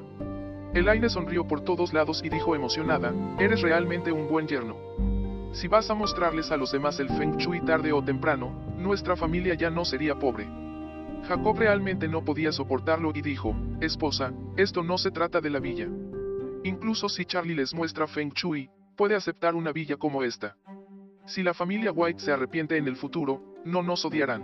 Elaine 0.74 1.10
sonrió 1.10 1.48
por 1.48 1.62
todos 1.62 1.94
lados 1.94 2.22
y 2.24 2.30
dijo 2.30 2.56
emocionada, 2.56 3.14
eres 3.40 3.62
realmente 3.62 4.12
un 4.12 4.28
buen 4.28 4.48
yerno. 4.48 4.76
Si 5.54 5.68
vas 5.68 5.90
a 5.90 5.94
mostrarles 5.94 6.52
a 6.52 6.58
los 6.58 6.72
demás 6.72 7.00
el 7.00 7.10
Feng 7.10 7.38
Shui 7.38 7.62
tarde 7.62 7.94
o 7.94 8.04
temprano, 8.04 8.52
nuestra 8.78 9.16
familia 9.16 9.54
ya 9.54 9.70
no 9.70 9.86
sería 9.86 10.16
pobre. 10.16 10.48
Jacob 11.28 11.58
realmente 11.58 12.08
no 12.08 12.26
podía 12.26 12.52
soportarlo 12.52 13.12
y 13.14 13.22
dijo, 13.22 13.56
esposa, 13.80 14.34
esto 14.58 14.84
no 14.84 14.98
se 14.98 15.12
trata 15.12 15.40
de 15.42 15.50
la 15.50 15.60
villa. 15.60 15.88
Incluso 16.64 17.08
si 17.08 17.24
Charlie 17.26 17.56
les 17.56 17.74
muestra 17.74 18.08
Feng 18.08 18.32
Shui, 18.34 18.70
puede 18.96 19.16
aceptar 19.16 19.56
una 19.56 19.72
villa 19.72 19.96
como 19.96 20.24
esta. 20.24 20.56
Si 21.26 21.42
la 21.42 21.54
familia 21.54 21.92
White 21.94 22.20
se 22.20 22.34
arrepiente 22.34 22.76
en 22.76 22.88
el 22.88 22.98
futuro, 22.98 23.42
no 23.64 23.82
nos 23.82 24.04
odiarán. 24.04 24.44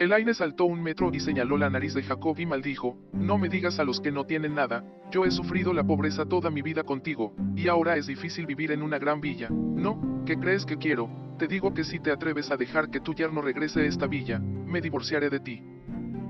Elaine 0.00 0.34
saltó 0.34 0.64
un 0.64 0.82
metro 0.82 1.10
y 1.12 1.20
señaló 1.20 1.56
la 1.56 1.70
nariz 1.70 1.94
de 1.94 2.02
Jacob 2.02 2.36
y 2.40 2.44
maldijo, 2.44 2.98
no 3.12 3.38
me 3.38 3.48
digas 3.48 3.78
a 3.78 3.84
los 3.84 4.00
que 4.00 4.10
no 4.10 4.24
tienen 4.24 4.54
nada, 4.54 4.84
yo 5.12 5.24
he 5.24 5.30
sufrido 5.30 5.72
la 5.72 5.84
pobreza 5.84 6.24
toda 6.24 6.50
mi 6.50 6.60
vida 6.60 6.82
contigo, 6.82 7.34
y 7.54 7.68
ahora 7.68 7.96
es 7.96 8.08
difícil 8.08 8.46
vivir 8.46 8.72
en 8.72 8.82
una 8.82 8.98
gran 8.98 9.20
villa, 9.20 9.48
¿no? 9.50 10.24
¿Qué 10.26 10.36
crees 10.36 10.66
que 10.66 10.76
quiero? 10.76 11.08
Te 11.38 11.46
digo 11.46 11.72
que 11.72 11.84
si 11.84 12.00
te 12.00 12.10
atreves 12.10 12.50
a 12.50 12.56
dejar 12.56 12.90
que 12.90 12.98
tu 12.98 13.14
yerno 13.14 13.40
regrese 13.40 13.82
a 13.82 13.84
esta 13.84 14.08
villa, 14.08 14.40
me 14.40 14.80
divorciaré 14.80 15.30
de 15.30 15.38
ti. 15.38 15.62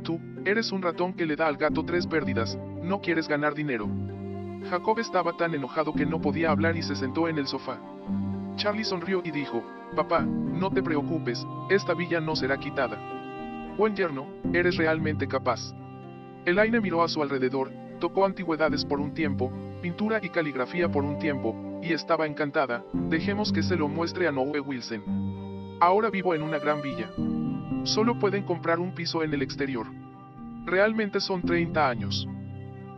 Tú, 0.02 0.20
eres 0.44 0.70
un 0.70 0.82
ratón 0.82 1.14
que 1.14 1.24
le 1.24 1.36
da 1.36 1.46
al 1.46 1.56
gato 1.56 1.82
tres 1.82 2.06
pérdidas, 2.06 2.58
no 2.82 3.00
quieres 3.00 3.26
ganar 3.26 3.54
dinero. 3.54 3.88
Jacob 4.68 4.98
estaba 4.98 5.34
tan 5.38 5.54
enojado 5.54 5.94
que 5.94 6.04
no 6.04 6.20
podía 6.20 6.50
hablar 6.50 6.76
y 6.76 6.82
se 6.82 6.94
sentó 6.94 7.26
en 7.26 7.38
el 7.38 7.46
sofá. 7.46 7.80
Charlie 8.56 8.84
sonrió 8.84 9.22
y 9.24 9.30
dijo, 9.30 9.62
Papá, 9.96 10.20
no 10.20 10.70
te 10.70 10.82
preocupes, 10.82 11.46
esta 11.68 11.94
villa 11.94 12.20
no 12.20 12.34
será 12.34 12.56
quitada. 12.58 12.98
Buen 13.76 13.94
yerno, 13.94 14.26
eres 14.52 14.76
realmente 14.76 15.26
capaz. 15.28 15.74
Elaine 16.44 16.80
miró 16.80 17.02
a 17.02 17.08
su 17.08 17.22
alrededor, 17.22 17.70
tocó 18.00 18.24
antigüedades 18.24 18.84
por 18.84 19.00
un 19.00 19.14
tiempo, 19.14 19.52
pintura 19.80 20.18
y 20.22 20.28
caligrafía 20.28 20.90
por 20.90 21.04
un 21.04 21.18
tiempo, 21.18 21.80
y 21.82 21.92
estaba 21.92 22.26
encantada, 22.26 22.84
dejemos 22.92 23.52
que 23.52 23.62
se 23.62 23.76
lo 23.76 23.88
muestre 23.88 24.28
a 24.28 24.32
Noe 24.32 24.60
Wilson. 24.60 25.78
Ahora 25.80 26.10
vivo 26.10 26.34
en 26.34 26.42
una 26.42 26.58
gran 26.58 26.80
villa. 26.80 27.10
Solo 27.84 28.18
pueden 28.18 28.44
comprar 28.44 28.78
un 28.78 28.94
piso 28.94 29.22
en 29.22 29.34
el 29.34 29.42
exterior. 29.42 29.86
Realmente 30.64 31.20
son 31.20 31.42
30 31.42 31.88
años. 31.88 32.28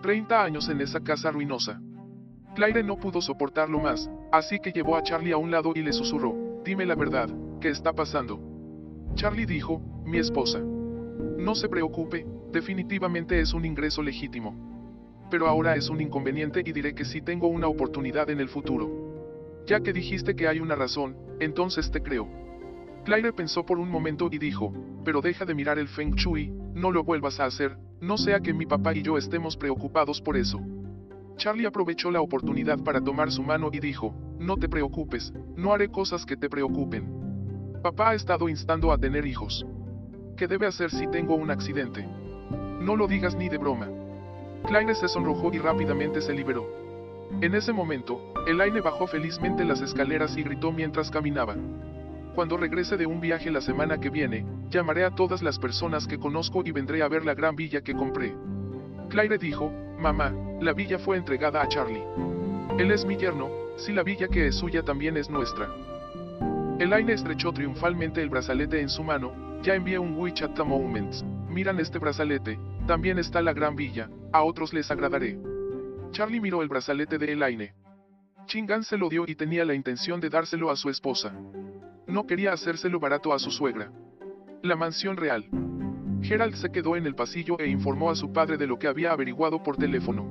30 0.02 0.42
años 0.42 0.68
en 0.68 0.82
esa 0.82 1.00
casa 1.00 1.30
ruinosa. 1.30 1.80
Claire 2.54 2.84
no 2.84 2.96
pudo 2.96 3.20
soportarlo 3.20 3.80
más, 3.80 4.08
así 4.30 4.60
que 4.60 4.70
llevó 4.70 4.96
a 4.96 5.02
Charlie 5.02 5.32
a 5.32 5.36
un 5.36 5.50
lado 5.50 5.72
y 5.74 5.82
le 5.82 5.92
susurró, 5.92 6.60
dime 6.64 6.86
la 6.86 6.94
verdad, 6.94 7.28
¿qué 7.60 7.68
está 7.68 7.92
pasando? 7.92 8.40
Charlie 9.14 9.44
dijo, 9.44 9.82
mi 10.04 10.18
esposa. 10.18 10.60
No 10.60 11.56
se 11.56 11.68
preocupe, 11.68 12.24
definitivamente 12.52 13.40
es 13.40 13.54
un 13.54 13.64
ingreso 13.64 14.02
legítimo. 14.02 15.26
Pero 15.30 15.48
ahora 15.48 15.74
es 15.74 15.88
un 15.88 16.00
inconveniente 16.00 16.62
y 16.64 16.72
diré 16.72 16.94
que 16.94 17.04
sí 17.04 17.20
tengo 17.20 17.48
una 17.48 17.66
oportunidad 17.66 18.30
en 18.30 18.38
el 18.40 18.48
futuro. 18.48 19.64
Ya 19.66 19.80
que 19.80 19.92
dijiste 19.92 20.36
que 20.36 20.46
hay 20.46 20.60
una 20.60 20.76
razón, 20.76 21.16
entonces 21.40 21.90
te 21.90 22.02
creo. 22.02 22.28
Claire 23.04 23.32
pensó 23.32 23.66
por 23.66 23.78
un 23.78 23.88
momento 23.88 24.28
y 24.30 24.38
dijo, 24.38 24.72
pero 25.04 25.20
deja 25.20 25.44
de 25.44 25.54
mirar 25.54 25.78
el 25.78 25.88
Feng 25.88 26.14
Shui, 26.14 26.52
no 26.72 26.92
lo 26.92 27.02
vuelvas 27.02 27.40
a 27.40 27.46
hacer, 27.46 27.76
no 28.00 28.16
sea 28.16 28.40
que 28.40 28.54
mi 28.54 28.64
papá 28.64 28.94
y 28.94 29.02
yo 29.02 29.18
estemos 29.18 29.56
preocupados 29.56 30.20
por 30.20 30.36
eso. 30.36 30.60
Charlie 31.36 31.66
aprovechó 31.66 32.10
la 32.10 32.20
oportunidad 32.20 32.78
para 32.82 33.00
tomar 33.00 33.30
su 33.30 33.42
mano 33.42 33.70
y 33.72 33.80
dijo, 33.80 34.14
no 34.38 34.56
te 34.56 34.68
preocupes, 34.68 35.32
no 35.56 35.72
haré 35.72 35.88
cosas 35.88 36.24
que 36.24 36.36
te 36.36 36.48
preocupen. 36.48 37.80
Papá 37.82 38.10
ha 38.10 38.14
estado 38.14 38.48
instando 38.48 38.92
a 38.92 38.98
tener 38.98 39.26
hijos. 39.26 39.66
¿Qué 40.36 40.46
debe 40.46 40.66
hacer 40.66 40.90
si 40.90 41.06
tengo 41.08 41.34
un 41.34 41.50
accidente? 41.50 42.06
No 42.80 42.96
lo 42.96 43.06
digas 43.06 43.34
ni 43.36 43.48
de 43.48 43.58
broma. 43.58 43.88
Claire 44.66 44.94
se 44.94 45.08
sonrojó 45.08 45.52
y 45.52 45.58
rápidamente 45.58 46.20
se 46.20 46.32
liberó. 46.32 46.66
En 47.40 47.54
ese 47.54 47.72
momento, 47.72 48.32
Elaine 48.46 48.80
bajó 48.80 49.06
felizmente 49.06 49.64
las 49.64 49.80
escaleras 49.80 50.36
y 50.36 50.42
gritó 50.42 50.72
mientras 50.72 51.10
caminaba. 51.10 51.56
Cuando 52.34 52.56
regrese 52.56 52.96
de 52.96 53.06
un 53.06 53.20
viaje 53.20 53.50
la 53.50 53.60
semana 53.60 53.98
que 53.98 54.10
viene, 54.10 54.46
llamaré 54.70 55.04
a 55.04 55.10
todas 55.10 55.42
las 55.42 55.58
personas 55.58 56.06
que 56.06 56.18
conozco 56.18 56.62
y 56.64 56.72
vendré 56.72 57.02
a 57.02 57.08
ver 57.08 57.24
la 57.24 57.34
gran 57.34 57.54
villa 57.54 57.82
que 57.82 57.94
compré. 57.94 58.34
Claire 59.08 59.38
dijo, 59.38 59.70
mamá, 59.98 60.32
la 60.60 60.72
villa 60.72 60.98
fue 60.98 61.16
entregada 61.16 61.62
a 61.62 61.68
Charlie. 61.68 62.04
Él 62.78 62.90
es 62.90 63.04
mi 63.04 63.16
yerno, 63.16 63.50
si 63.76 63.92
la 63.92 64.02
villa 64.02 64.28
que 64.28 64.46
es 64.48 64.56
suya 64.56 64.82
también 64.82 65.16
es 65.16 65.30
nuestra. 65.30 65.68
Elaine 66.78 67.12
estrechó 67.12 67.52
triunfalmente 67.52 68.20
el 68.20 68.30
brazalete 68.30 68.80
en 68.80 68.88
su 68.88 69.04
mano, 69.04 69.32
ya 69.62 69.74
envié 69.74 69.98
un 69.98 70.18
WeChat 70.18 70.58
a 70.58 70.64
Moments. 70.64 71.24
Miran 71.48 71.78
este 71.78 71.98
brazalete, 71.98 72.58
también 72.86 73.18
está 73.18 73.40
la 73.40 73.52
gran 73.52 73.76
villa, 73.76 74.10
a 74.32 74.42
otros 74.42 74.72
les 74.74 74.90
agradaré. 74.90 75.38
Charlie 76.10 76.40
miró 76.40 76.62
el 76.62 76.68
brazalete 76.68 77.18
de 77.18 77.32
Elaine. 77.32 77.74
Chingan 78.46 78.82
se 78.82 78.98
lo 78.98 79.08
dio 79.08 79.24
y 79.26 79.34
tenía 79.34 79.64
la 79.64 79.74
intención 79.74 80.20
de 80.20 80.30
dárselo 80.30 80.70
a 80.70 80.76
su 80.76 80.90
esposa. 80.90 81.32
No 82.06 82.26
quería 82.26 82.52
hacérselo 82.52 83.00
barato 83.00 83.32
a 83.32 83.38
su 83.38 83.50
suegra. 83.50 83.90
La 84.62 84.76
mansión 84.76 85.16
real. 85.16 85.46
Gerald 86.24 86.54
se 86.54 86.72
quedó 86.72 86.96
en 86.96 87.04
el 87.04 87.14
pasillo 87.14 87.58
e 87.58 87.68
informó 87.68 88.10
a 88.10 88.14
su 88.14 88.32
padre 88.32 88.56
de 88.56 88.66
lo 88.66 88.78
que 88.78 88.88
había 88.88 89.12
averiguado 89.12 89.62
por 89.62 89.76
teléfono. 89.76 90.26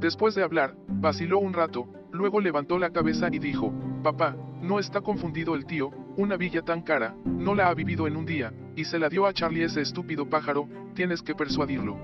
Después 0.00 0.34
de 0.34 0.42
hablar, 0.42 0.74
vaciló 0.88 1.38
un 1.38 1.52
rato, 1.52 1.86
luego 2.10 2.40
levantó 2.40 2.76
la 2.76 2.90
cabeza 2.90 3.28
y 3.30 3.38
dijo, 3.38 3.72
Papá, 4.02 4.36
no 4.60 4.80
está 4.80 5.00
confundido 5.00 5.54
el 5.54 5.64
tío, 5.64 5.90
una 6.16 6.36
villa 6.36 6.62
tan 6.62 6.82
cara, 6.82 7.14
no 7.24 7.54
la 7.54 7.68
ha 7.68 7.74
vivido 7.74 8.08
en 8.08 8.16
un 8.16 8.26
día, 8.26 8.52
y 8.74 8.84
se 8.84 8.98
la 8.98 9.08
dio 9.08 9.24
a 9.26 9.32
Charlie 9.32 9.62
ese 9.62 9.80
estúpido 9.80 10.28
pájaro, 10.28 10.68
tienes 10.94 11.22
que 11.22 11.36
persuadirlo. 11.36 11.96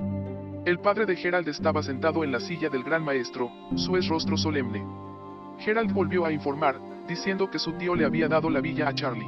El 0.64 0.78
padre 0.78 1.04
de 1.04 1.16
Gerald 1.16 1.48
estaba 1.48 1.82
sentado 1.82 2.22
en 2.22 2.30
la 2.30 2.38
silla 2.38 2.68
del 2.68 2.84
gran 2.84 3.04
maestro, 3.04 3.50
su 3.74 3.96
es 3.96 4.06
rostro 4.06 4.36
solemne. 4.36 4.86
Gerald 5.58 5.92
volvió 5.92 6.24
a 6.24 6.30
informar, 6.30 6.78
diciendo 7.08 7.50
que 7.50 7.58
su 7.58 7.72
tío 7.72 7.96
le 7.96 8.04
había 8.04 8.28
dado 8.28 8.48
la 8.48 8.60
villa 8.60 8.88
a 8.88 8.94
Charlie. 8.94 9.26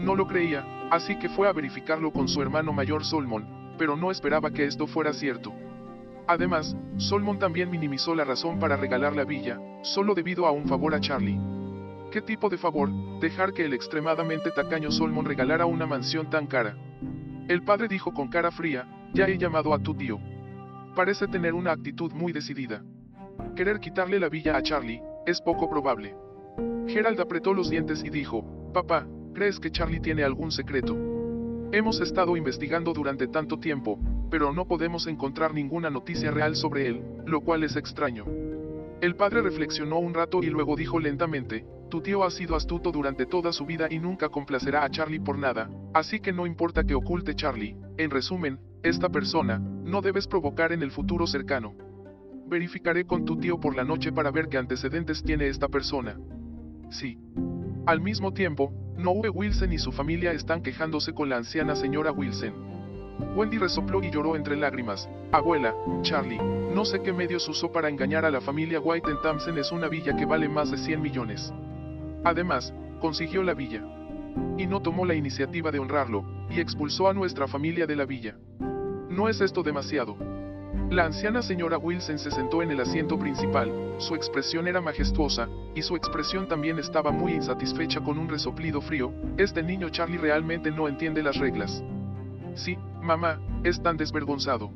No 0.00 0.14
lo 0.14 0.26
creía, 0.26 0.64
así 0.92 1.18
que 1.18 1.30
fue 1.30 1.48
a 1.48 1.52
verificarlo 1.54 2.12
con 2.12 2.28
su 2.28 2.42
hermano 2.42 2.70
mayor 2.74 3.02
Solomon, 3.02 3.74
pero 3.78 3.96
no 3.96 4.10
esperaba 4.10 4.50
que 4.50 4.66
esto 4.66 4.86
fuera 4.86 5.14
cierto. 5.14 5.50
Además, 6.26 6.76
Solomon 6.98 7.38
también 7.38 7.70
minimizó 7.70 8.14
la 8.14 8.24
razón 8.24 8.58
para 8.58 8.76
regalar 8.76 9.16
la 9.16 9.24
villa, 9.24 9.58
solo 9.80 10.14
debido 10.14 10.46
a 10.46 10.50
un 10.50 10.68
favor 10.68 10.94
a 10.94 11.00
Charlie. 11.00 11.40
¿Qué 12.10 12.20
tipo 12.20 12.50
de 12.50 12.58
favor? 12.58 12.90
Dejar 13.20 13.54
que 13.54 13.64
el 13.64 13.72
extremadamente 13.72 14.50
tacaño 14.50 14.90
Solomon 14.90 15.24
regalara 15.24 15.64
una 15.64 15.86
mansión 15.86 16.28
tan 16.28 16.46
cara. 16.46 16.76
El 17.48 17.62
padre 17.62 17.88
dijo 17.88 18.12
con 18.12 18.28
cara 18.28 18.50
fría, 18.50 18.86
ya 19.14 19.24
he 19.24 19.38
llamado 19.38 19.72
a 19.72 19.78
tu 19.78 19.94
tío. 19.94 20.20
Parece 20.94 21.26
tener 21.26 21.54
una 21.54 21.72
actitud 21.72 22.12
muy 22.12 22.32
decidida. 22.32 22.84
Querer 23.56 23.80
quitarle 23.80 24.20
la 24.20 24.28
villa 24.28 24.58
a 24.58 24.62
Charlie, 24.62 25.00
es 25.24 25.40
poco 25.40 25.70
probable. 25.70 26.14
Gerald 26.86 27.18
apretó 27.18 27.54
los 27.54 27.70
dientes 27.70 28.04
y 28.04 28.10
dijo, 28.10 28.44
Papá, 28.74 29.06
¿crees 29.32 29.58
que 29.58 29.70
Charlie 29.70 30.00
tiene 30.00 30.22
algún 30.22 30.52
secreto? 30.52 30.96
Hemos 31.72 32.00
estado 32.00 32.36
investigando 32.36 32.92
durante 32.92 33.28
tanto 33.28 33.58
tiempo, 33.58 33.98
pero 34.30 34.52
no 34.52 34.66
podemos 34.66 35.06
encontrar 35.06 35.54
ninguna 35.54 35.90
noticia 35.90 36.30
real 36.30 36.54
sobre 36.54 36.86
él, 36.86 37.02
lo 37.26 37.40
cual 37.40 37.64
es 37.64 37.76
extraño. 37.76 38.26
El 39.00 39.16
padre 39.16 39.42
reflexionó 39.42 39.98
un 39.98 40.14
rato 40.14 40.42
y 40.42 40.46
luego 40.46 40.76
dijo 40.76 41.00
lentamente, 41.00 41.64
tu 41.90 42.00
tío 42.00 42.24
ha 42.24 42.30
sido 42.30 42.56
astuto 42.56 42.92
durante 42.92 43.26
toda 43.26 43.52
su 43.52 43.66
vida 43.66 43.88
y 43.90 43.98
nunca 43.98 44.28
complacerá 44.28 44.84
a 44.84 44.90
Charlie 44.90 45.20
por 45.20 45.38
nada, 45.38 45.68
así 45.92 46.20
que 46.20 46.32
no 46.32 46.46
importa 46.46 46.84
que 46.84 46.94
oculte 46.94 47.34
Charlie, 47.34 47.76
en 47.98 48.10
resumen, 48.10 48.58
esta 48.82 49.08
persona, 49.08 49.58
no 49.58 50.02
debes 50.02 50.26
provocar 50.26 50.72
en 50.72 50.82
el 50.82 50.90
futuro 50.90 51.26
cercano. 51.26 51.74
Verificaré 52.46 53.06
con 53.06 53.24
tu 53.24 53.38
tío 53.38 53.58
por 53.60 53.76
la 53.76 53.84
noche 53.84 54.12
para 54.12 54.30
ver 54.30 54.48
qué 54.48 54.58
antecedentes 54.58 55.22
tiene 55.22 55.48
esta 55.48 55.68
persona. 55.68 56.18
Sí. 56.90 57.18
Al 57.86 58.00
mismo 58.00 58.32
tiempo, 58.32 58.72
Noe 59.02 59.28
Wilson 59.28 59.72
y 59.72 59.78
su 59.78 59.90
familia 59.90 60.32
están 60.32 60.62
quejándose 60.62 61.12
con 61.12 61.28
la 61.28 61.36
anciana 61.36 61.74
señora 61.74 62.12
Wilson. 62.12 62.54
Wendy 63.34 63.58
resopló 63.58 64.02
y 64.02 64.10
lloró 64.10 64.36
entre 64.36 64.56
lágrimas. 64.56 65.08
Abuela, 65.32 65.74
Charlie, 66.02 66.38
no 66.38 66.84
sé 66.84 67.02
qué 67.02 67.12
medios 67.12 67.48
usó 67.48 67.72
para 67.72 67.88
engañar 67.88 68.24
a 68.24 68.30
la 68.30 68.40
familia 68.40 68.78
White 68.78 69.10
en 69.10 69.20
Thompson 69.20 69.58
es 69.58 69.72
una 69.72 69.88
villa 69.88 70.16
que 70.16 70.24
vale 70.24 70.48
más 70.48 70.70
de 70.70 70.78
100 70.78 71.02
millones. 71.02 71.52
Además, 72.24 72.72
consiguió 73.00 73.42
la 73.42 73.54
villa. 73.54 73.82
Y 74.56 74.66
no 74.66 74.80
tomó 74.80 75.04
la 75.04 75.14
iniciativa 75.14 75.72
de 75.72 75.80
honrarlo, 75.80 76.24
y 76.48 76.60
expulsó 76.60 77.08
a 77.08 77.12
nuestra 77.12 77.48
familia 77.48 77.86
de 77.86 77.96
la 77.96 78.04
villa. 78.04 78.36
¿No 79.10 79.28
es 79.28 79.40
esto 79.40 79.62
demasiado? 79.62 80.16
La 80.90 81.04
anciana 81.06 81.42
señora 81.42 81.78
Wilson 81.78 82.18
se 82.18 82.30
sentó 82.30 82.62
en 82.62 82.70
el 82.70 82.80
asiento 82.80 83.18
principal, 83.18 83.94
su 83.98 84.14
expresión 84.14 84.68
era 84.68 84.80
majestuosa, 84.80 85.48
y 85.74 85.82
su 85.82 85.96
expresión 85.96 86.48
también 86.48 86.78
estaba 86.78 87.10
muy 87.10 87.32
insatisfecha 87.32 88.00
con 88.00 88.18
un 88.18 88.28
resoplido 88.28 88.80
frío, 88.80 89.12
este 89.38 89.62
niño 89.62 89.88
Charlie 89.88 90.18
realmente 90.18 90.70
no 90.70 90.88
entiende 90.88 91.22
las 91.22 91.36
reglas. 91.36 91.82
Sí, 92.54 92.76
mamá, 93.00 93.40
es 93.64 93.82
tan 93.82 93.96
desvergonzado. 93.96 94.70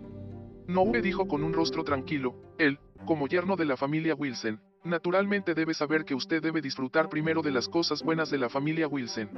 Noe 0.67 1.03
dijo 1.03 1.29
con 1.29 1.45
un 1.45 1.53
rostro 1.53 1.85
tranquilo, 1.85 2.35
él, 2.59 2.79
como 3.05 3.29
yerno 3.29 3.57
de 3.57 3.67
la 3.67 3.77
familia 3.77 4.15
Wilson, 4.15 4.61
naturalmente 4.85 5.55
debe 5.55 5.75
saber 5.75 6.05
que 6.05 6.15
usted 6.15 6.43
debe 6.43 6.61
disfrutar 6.61 7.09
primero 7.09 7.43
de 7.43 7.51
las 7.51 7.69
cosas 7.69 8.03
buenas 8.03 8.31
de 8.31 8.39
la 8.39 8.49
familia 8.49 8.89
Wilson. 8.89 9.29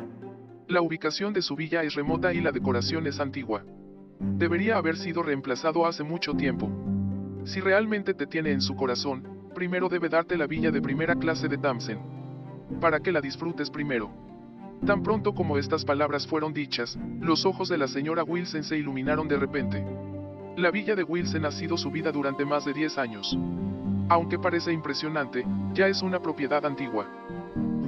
La 0.69 0.83
ubicación 0.83 1.33
de 1.33 1.43
su 1.43 1.57
villa 1.57 1.83
es 1.83 1.95
remota 1.95 2.33
y 2.33 2.41
la 2.41 2.53
decoración 2.53 3.07
es 3.07 3.21
antigua. 3.21 3.65
Debería 4.21 4.77
haber 4.77 4.97
sido 4.97 5.23
reemplazado 5.23 5.87
hace 5.87 6.03
mucho 6.03 6.35
tiempo. 6.35 6.71
Si 7.45 7.61
realmente 7.61 8.15
te 8.15 8.27
tiene 8.27 8.51
en 8.51 8.61
su 8.61 8.75
corazón, 8.75 9.51
primero 9.55 9.89
debe 9.89 10.09
darte 10.09 10.37
la 10.37 10.47
villa 10.47 10.71
de 10.71 10.83
primera 10.83 11.15
clase 11.15 11.49
de 11.49 11.59
Tamsen. 11.59 11.99
Para 12.81 13.01
que 13.01 13.13
la 13.13 13.21
disfrutes 13.21 13.71
primero. 13.71 14.11
Tan 14.85 15.03
pronto 15.03 15.35
como 15.35 15.59
estas 15.59 15.85
palabras 15.85 16.27
fueron 16.27 16.53
dichas, 16.53 16.99
los 17.21 17.47
ojos 17.47 17.69
de 17.69 17.79
la 17.79 17.89
señora 17.89 18.23
Wilson 18.23 18.65
se 18.65 18.77
iluminaron 18.77 19.29
de 19.29 19.37
repente. 19.37 19.85
La 20.57 20.71
villa 20.71 20.95
de 20.95 21.05
Wilson 21.05 21.45
ha 21.45 21.51
sido 21.51 21.77
subida 21.77 22.13
durante 22.13 22.45
más 22.45 22.65
de 22.65 22.73
10 22.73 22.99
años. 22.99 23.39
Aunque 24.09 24.39
parece 24.39 24.73
impresionante, 24.73 25.45
ya 25.75 25.87
es 25.89 26.03
una 26.03 26.21
propiedad 26.21 26.65
antigua. 26.65 27.07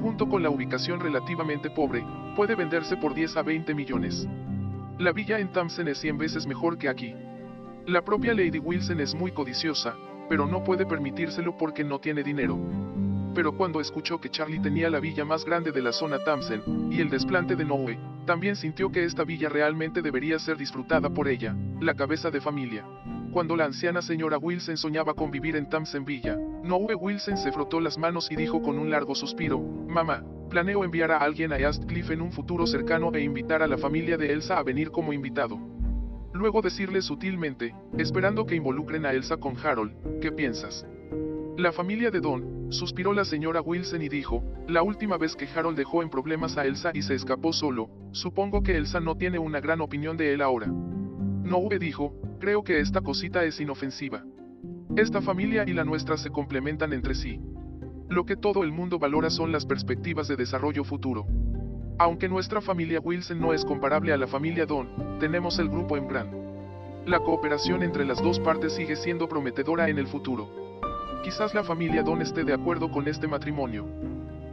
Junto 0.02 0.28
con 0.28 0.42
la 0.42 0.50
ubicación 0.50 1.00
relativamente 1.00 1.70
pobre, 1.70 2.04
puede 2.36 2.54
venderse 2.54 2.96
por 2.96 3.14
10 3.14 3.36
a 3.36 3.42
20 3.42 3.74
millones. 3.74 4.26
La 5.00 5.12
villa 5.12 5.38
en 5.38 5.50
Thompson 5.50 5.88
es 5.88 5.96
100 5.96 6.18
veces 6.18 6.46
mejor 6.46 6.76
que 6.76 6.86
aquí. 6.86 7.14
La 7.86 8.02
propia 8.02 8.34
Lady 8.34 8.58
Wilson 8.58 9.00
es 9.00 9.14
muy 9.14 9.32
codiciosa, 9.32 9.96
pero 10.28 10.44
no 10.44 10.62
puede 10.62 10.84
permitírselo 10.84 11.56
porque 11.56 11.82
no 11.82 12.00
tiene 12.00 12.22
dinero. 12.22 12.58
Pero 13.34 13.56
cuando 13.56 13.80
escuchó 13.80 14.20
que 14.20 14.28
Charlie 14.28 14.60
tenía 14.60 14.90
la 14.90 15.00
villa 15.00 15.24
más 15.24 15.46
grande 15.46 15.72
de 15.72 15.80
la 15.80 15.92
zona 15.92 16.18
Thompson, 16.22 16.92
y 16.92 17.00
el 17.00 17.08
desplante 17.08 17.56
de 17.56 17.64
Noe, 17.64 17.98
también 18.26 18.56
sintió 18.56 18.92
que 18.92 19.04
esta 19.04 19.24
villa 19.24 19.48
realmente 19.48 20.02
debería 20.02 20.38
ser 20.38 20.58
disfrutada 20.58 21.08
por 21.08 21.28
ella, 21.28 21.56
la 21.80 21.94
cabeza 21.94 22.30
de 22.30 22.42
familia. 22.42 22.84
Cuando 23.32 23.56
la 23.56 23.64
anciana 23.64 24.02
señora 24.02 24.36
Wilson 24.36 24.76
soñaba 24.76 25.14
con 25.14 25.30
vivir 25.30 25.56
en 25.56 25.70
Thompson 25.70 26.04
Villa, 26.04 26.36
Noe 26.62 26.94
Wilson 26.94 27.38
se 27.38 27.52
frotó 27.52 27.80
las 27.80 27.96
manos 27.96 28.30
y 28.30 28.36
dijo 28.36 28.60
con 28.60 28.78
un 28.78 28.90
largo 28.90 29.14
suspiro, 29.14 29.60
Mamá, 29.60 30.22
Planeo 30.50 30.82
enviar 30.82 31.12
a 31.12 31.18
alguien 31.18 31.52
a 31.52 31.58
Eastcliff 31.58 32.10
en 32.10 32.20
un 32.20 32.32
futuro 32.32 32.66
cercano 32.66 33.12
e 33.14 33.22
invitar 33.22 33.62
a 33.62 33.68
la 33.68 33.78
familia 33.78 34.16
de 34.16 34.32
Elsa 34.32 34.58
a 34.58 34.64
venir 34.64 34.90
como 34.90 35.12
invitado. 35.12 35.56
Luego 36.32 36.60
decirle 36.60 37.02
sutilmente, 37.02 37.72
esperando 37.96 38.44
que 38.44 38.56
involucren 38.56 39.06
a 39.06 39.12
Elsa 39.12 39.36
con 39.36 39.56
Harold, 39.56 40.18
¿qué 40.20 40.32
piensas? 40.32 40.84
La 41.56 41.70
familia 41.70 42.10
de 42.10 42.20
Don, 42.20 42.72
suspiró 42.72 43.12
la 43.12 43.24
señora 43.24 43.60
Wilson 43.60 44.02
y 44.02 44.08
dijo, 44.08 44.42
la 44.66 44.82
última 44.82 45.18
vez 45.18 45.36
que 45.36 45.46
Harold 45.46 45.76
dejó 45.76 46.02
en 46.02 46.10
problemas 46.10 46.56
a 46.56 46.66
Elsa 46.66 46.90
y 46.94 47.02
se 47.02 47.14
escapó 47.14 47.52
solo, 47.52 47.88
supongo 48.10 48.64
que 48.64 48.76
Elsa 48.76 48.98
no 48.98 49.16
tiene 49.16 49.38
una 49.38 49.60
gran 49.60 49.80
opinión 49.80 50.16
de 50.16 50.32
él 50.32 50.42
ahora. 50.42 50.66
Noe 50.66 51.78
dijo, 51.78 52.12
creo 52.40 52.64
que 52.64 52.80
esta 52.80 53.02
cosita 53.02 53.44
es 53.44 53.60
inofensiva. 53.60 54.24
Esta 54.96 55.20
familia 55.20 55.64
y 55.66 55.74
la 55.74 55.84
nuestra 55.84 56.16
se 56.16 56.30
complementan 56.30 56.92
entre 56.92 57.14
sí. 57.14 57.40
Lo 58.10 58.26
que 58.26 58.34
todo 58.34 58.64
el 58.64 58.72
mundo 58.72 58.98
valora 58.98 59.30
son 59.30 59.52
las 59.52 59.64
perspectivas 59.64 60.26
de 60.26 60.34
desarrollo 60.34 60.82
futuro. 60.82 61.26
Aunque 61.96 62.28
nuestra 62.28 62.60
familia 62.60 62.98
Wilson 62.98 63.40
no 63.40 63.52
es 63.52 63.64
comparable 63.64 64.12
a 64.12 64.16
la 64.16 64.26
familia 64.26 64.66
Don, 64.66 64.88
tenemos 65.20 65.60
el 65.60 65.68
grupo 65.68 65.96
Embran. 65.96 66.28
La 67.06 67.20
cooperación 67.20 67.84
entre 67.84 68.04
las 68.04 68.20
dos 68.20 68.40
partes 68.40 68.72
sigue 68.72 68.96
siendo 68.96 69.28
prometedora 69.28 69.88
en 69.88 69.98
el 69.98 70.08
futuro. 70.08 70.50
Quizás 71.22 71.54
la 71.54 71.62
familia 71.62 72.02
Don 72.02 72.20
esté 72.20 72.42
de 72.42 72.52
acuerdo 72.52 72.90
con 72.90 73.06
este 73.06 73.28
matrimonio. 73.28 73.86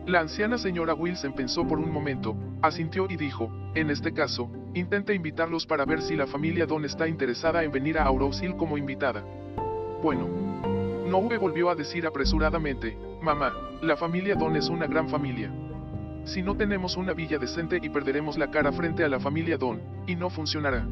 La 0.05 0.19
anciana 0.19 0.59
señora 0.59 0.93
Wilson 0.93 1.33
pensó 1.33 1.67
por 1.67 1.79
un 1.79 1.91
momento, 1.91 2.35
asintió 2.61 3.07
y 3.09 3.15
dijo, 3.15 3.51
en 3.73 3.89
este 3.89 4.13
caso, 4.13 4.51
intente 4.75 5.15
invitarlos 5.15 5.65
para 5.65 5.83
ver 5.83 6.03
si 6.03 6.15
la 6.15 6.27
familia 6.27 6.67
Don 6.67 6.85
está 6.85 7.07
interesada 7.07 7.63
en 7.63 7.71
venir 7.71 7.97
a 7.97 8.03
Aurosil 8.03 8.55
como 8.55 8.77
invitada. 8.77 9.23
Bueno. 10.03 10.76
Noe 11.07 11.37
volvió 11.37 11.69
a 11.69 11.75
decir 11.75 12.05
apresuradamente, 12.05 12.97
mamá, 13.21 13.53
la 13.81 13.95
familia 13.95 14.35
Don 14.35 14.55
es 14.55 14.69
una 14.69 14.87
gran 14.87 15.07
familia. 15.09 15.51
Si 16.25 16.41
no 16.41 16.57
tenemos 16.57 16.97
una 16.97 17.13
villa 17.13 17.37
decente 17.37 17.79
y 17.81 17.89
perderemos 17.89 18.37
la 18.37 18.51
cara 18.51 18.71
frente 18.71 19.03
a 19.03 19.07
la 19.07 19.19
familia 19.19 19.57
Don, 19.57 19.81
y 20.05 20.15
no 20.15 20.29
funcionará. 20.29 20.85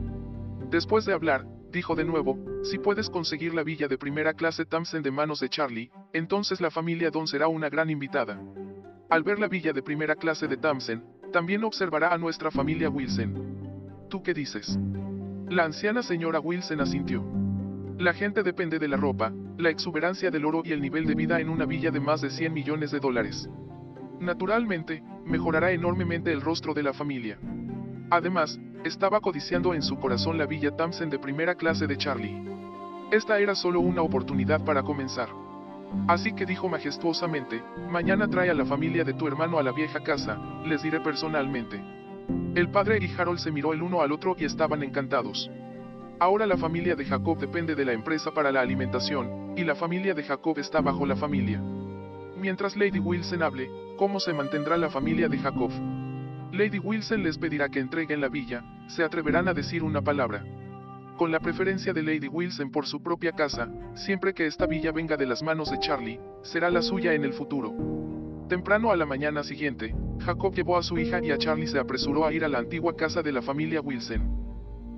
Después 0.69 1.05
de 1.05 1.13
hablar, 1.13 1.45
dijo 1.71 1.95
de 1.95 2.05
nuevo, 2.05 2.37
si 2.63 2.79
puedes 2.79 3.09
conseguir 3.09 3.53
la 3.53 3.63
villa 3.63 3.87
de 3.87 3.97
primera 3.97 4.33
clase 4.33 4.65
Thompson 4.65 5.03
de 5.03 5.11
manos 5.11 5.41
de 5.41 5.49
Charlie, 5.49 5.91
entonces 6.13 6.61
la 6.61 6.71
familia 6.71 7.11
Don 7.11 7.27
será 7.27 7.49
una 7.49 7.69
gran 7.69 7.89
invitada. 7.89 8.39
Al 9.09 9.23
ver 9.23 9.39
la 9.39 9.49
villa 9.49 9.73
de 9.73 9.83
primera 9.83 10.15
clase 10.15 10.47
de 10.47 10.57
Thompson, 10.57 11.03
también 11.33 11.63
observará 11.65 12.13
a 12.13 12.17
nuestra 12.17 12.49
familia 12.49 12.89
Wilson. 12.89 14.07
¿Tú 14.09 14.23
qué 14.23 14.33
dices? 14.33 14.79
La 15.49 15.65
anciana 15.65 16.01
señora 16.01 16.39
Wilson 16.39 16.79
asintió. 16.79 17.44
La 17.97 18.13
gente 18.13 18.43
depende 18.43 18.77
de 18.77 18.89
la 18.89 18.97
ropa, 18.97 19.31
la 19.57 19.69
exuberancia 19.69 20.29
del 20.29 20.43
oro 20.43 20.63
y 20.65 20.73
el 20.73 20.81
nivel 20.81 21.05
de 21.05 21.15
vida 21.15 21.39
en 21.39 21.47
una 21.49 21.65
villa 21.65 21.91
de 21.91 22.01
más 22.01 22.19
de 22.19 22.29
100 22.29 22.53
millones 22.53 22.91
de 22.91 22.99
dólares. 22.99 23.49
Naturalmente, 24.19 25.01
mejorará 25.23 25.71
enormemente 25.71 26.29
el 26.33 26.41
rostro 26.41 26.73
de 26.73 26.83
la 26.83 26.91
familia. 26.91 27.39
Además, 28.09 28.59
estaba 28.83 29.21
codiciando 29.21 29.73
en 29.73 29.81
su 29.81 29.97
corazón 29.97 30.37
la 30.37 30.45
villa 30.45 30.75
Thompson 30.75 31.09
de 31.09 31.19
primera 31.19 31.55
clase 31.55 31.87
de 31.87 31.97
Charlie. 31.97 32.43
Esta 33.11 33.39
era 33.39 33.55
solo 33.55 33.79
una 33.79 34.01
oportunidad 34.01 34.65
para 34.65 34.83
comenzar. 34.83 35.29
Así 36.09 36.33
que 36.33 36.45
dijo 36.45 36.67
majestuosamente, 36.67 37.63
mañana 37.89 38.27
trae 38.27 38.49
a 38.49 38.53
la 38.53 38.65
familia 38.65 39.05
de 39.05 39.13
tu 39.13 39.25
hermano 39.25 39.57
a 39.57 39.63
la 39.63 39.71
vieja 39.71 40.03
casa, 40.03 40.37
les 40.65 40.83
diré 40.83 40.99
personalmente. 40.99 41.81
El 42.55 42.69
padre 42.69 42.99
y 43.01 43.09
Harold 43.17 43.39
se 43.39 43.51
miró 43.51 43.71
el 43.71 43.81
uno 43.81 44.01
al 44.01 44.11
otro 44.11 44.35
y 44.37 44.43
estaban 44.43 44.83
encantados. 44.83 45.49
Ahora 46.17 46.47
la 46.47 46.55
familia 46.55 46.95
de 46.95 47.03
Jacob 47.03 47.37
depende 47.37 47.75
de 47.75 47.83
la 47.83 47.91
empresa 47.91 48.31
para 48.31 48.49
la 48.49 48.61
alimentación, 48.61 49.53
y 49.57 49.65
la 49.65 49.75
familia 49.75 50.13
de 50.13 50.23
Jacob 50.23 50.57
está 50.59 50.79
bajo 50.79 51.05
la 51.05 51.17
familia. 51.17 51.61
Mientras 52.39 52.77
Lady 52.77 52.99
Wilson 52.99 53.43
hable, 53.43 53.69
¿cómo 53.97 54.21
se 54.21 54.31
mantendrá 54.31 54.77
la 54.77 54.89
familia 54.89 55.27
de 55.27 55.37
Jacob? 55.37 55.71
Lady 56.53 56.79
Wilson 56.79 57.21
les 57.21 57.37
pedirá 57.37 57.67
que 57.67 57.79
entreguen 57.79 58.21
la 58.21 58.29
villa, 58.29 58.63
se 58.87 59.03
atreverán 59.03 59.49
a 59.49 59.53
decir 59.53 59.83
una 59.83 60.01
palabra. 60.01 60.45
Con 61.17 61.33
la 61.33 61.41
preferencia 61.41 61.91
de 61.91 62.01
Lady 62.01 62.29
Wilson 62.29 62.71
por 62.71 62.85
su 62.85 63.03
propia 63.03 63.33
casa, 63.33 63.69
siempre 63.93 64.33
que 64.33 64.45
esta 64.45 64.67
villa 64.67 64.93
venga 64.93 65.17
de 65.17 65.25
las 65.25 65.43
manos 65.43 65.69
de 65.69 65.79
Charlie, 65.79 66.19
será 66.43 66.69
la 66.69 66.81
suya 66.81 67.13
en 67.13 67.25
el 67.25 67.33
futuro. 67.33 67.73
Temprano 68.47 68.91
a 68.91 68.95
la 68.95 69.05
mañana 69.05 69.43
siguiente, 69.43 69.93
Jacob 70.19 70.53
llevó 70.55 70.77
a 70.77 70.83
su 70.83 70.97
hija 70.97 71.19
y 71.21 71.31
a 71.31 71.37
Charlie 71.37 71.67
se 71.67 71.79
apresuró 71.79 72.25
a 72.25 72.31
ir 72.31 72.45
a 72.45 72.47
la 72.47 72.59
antigua 72.59 72.95
casa 72.95 73.21
de 73.21 73.33
la 73.33 73.41
familia 73.41 73.81
Wilson. 73.81 74.44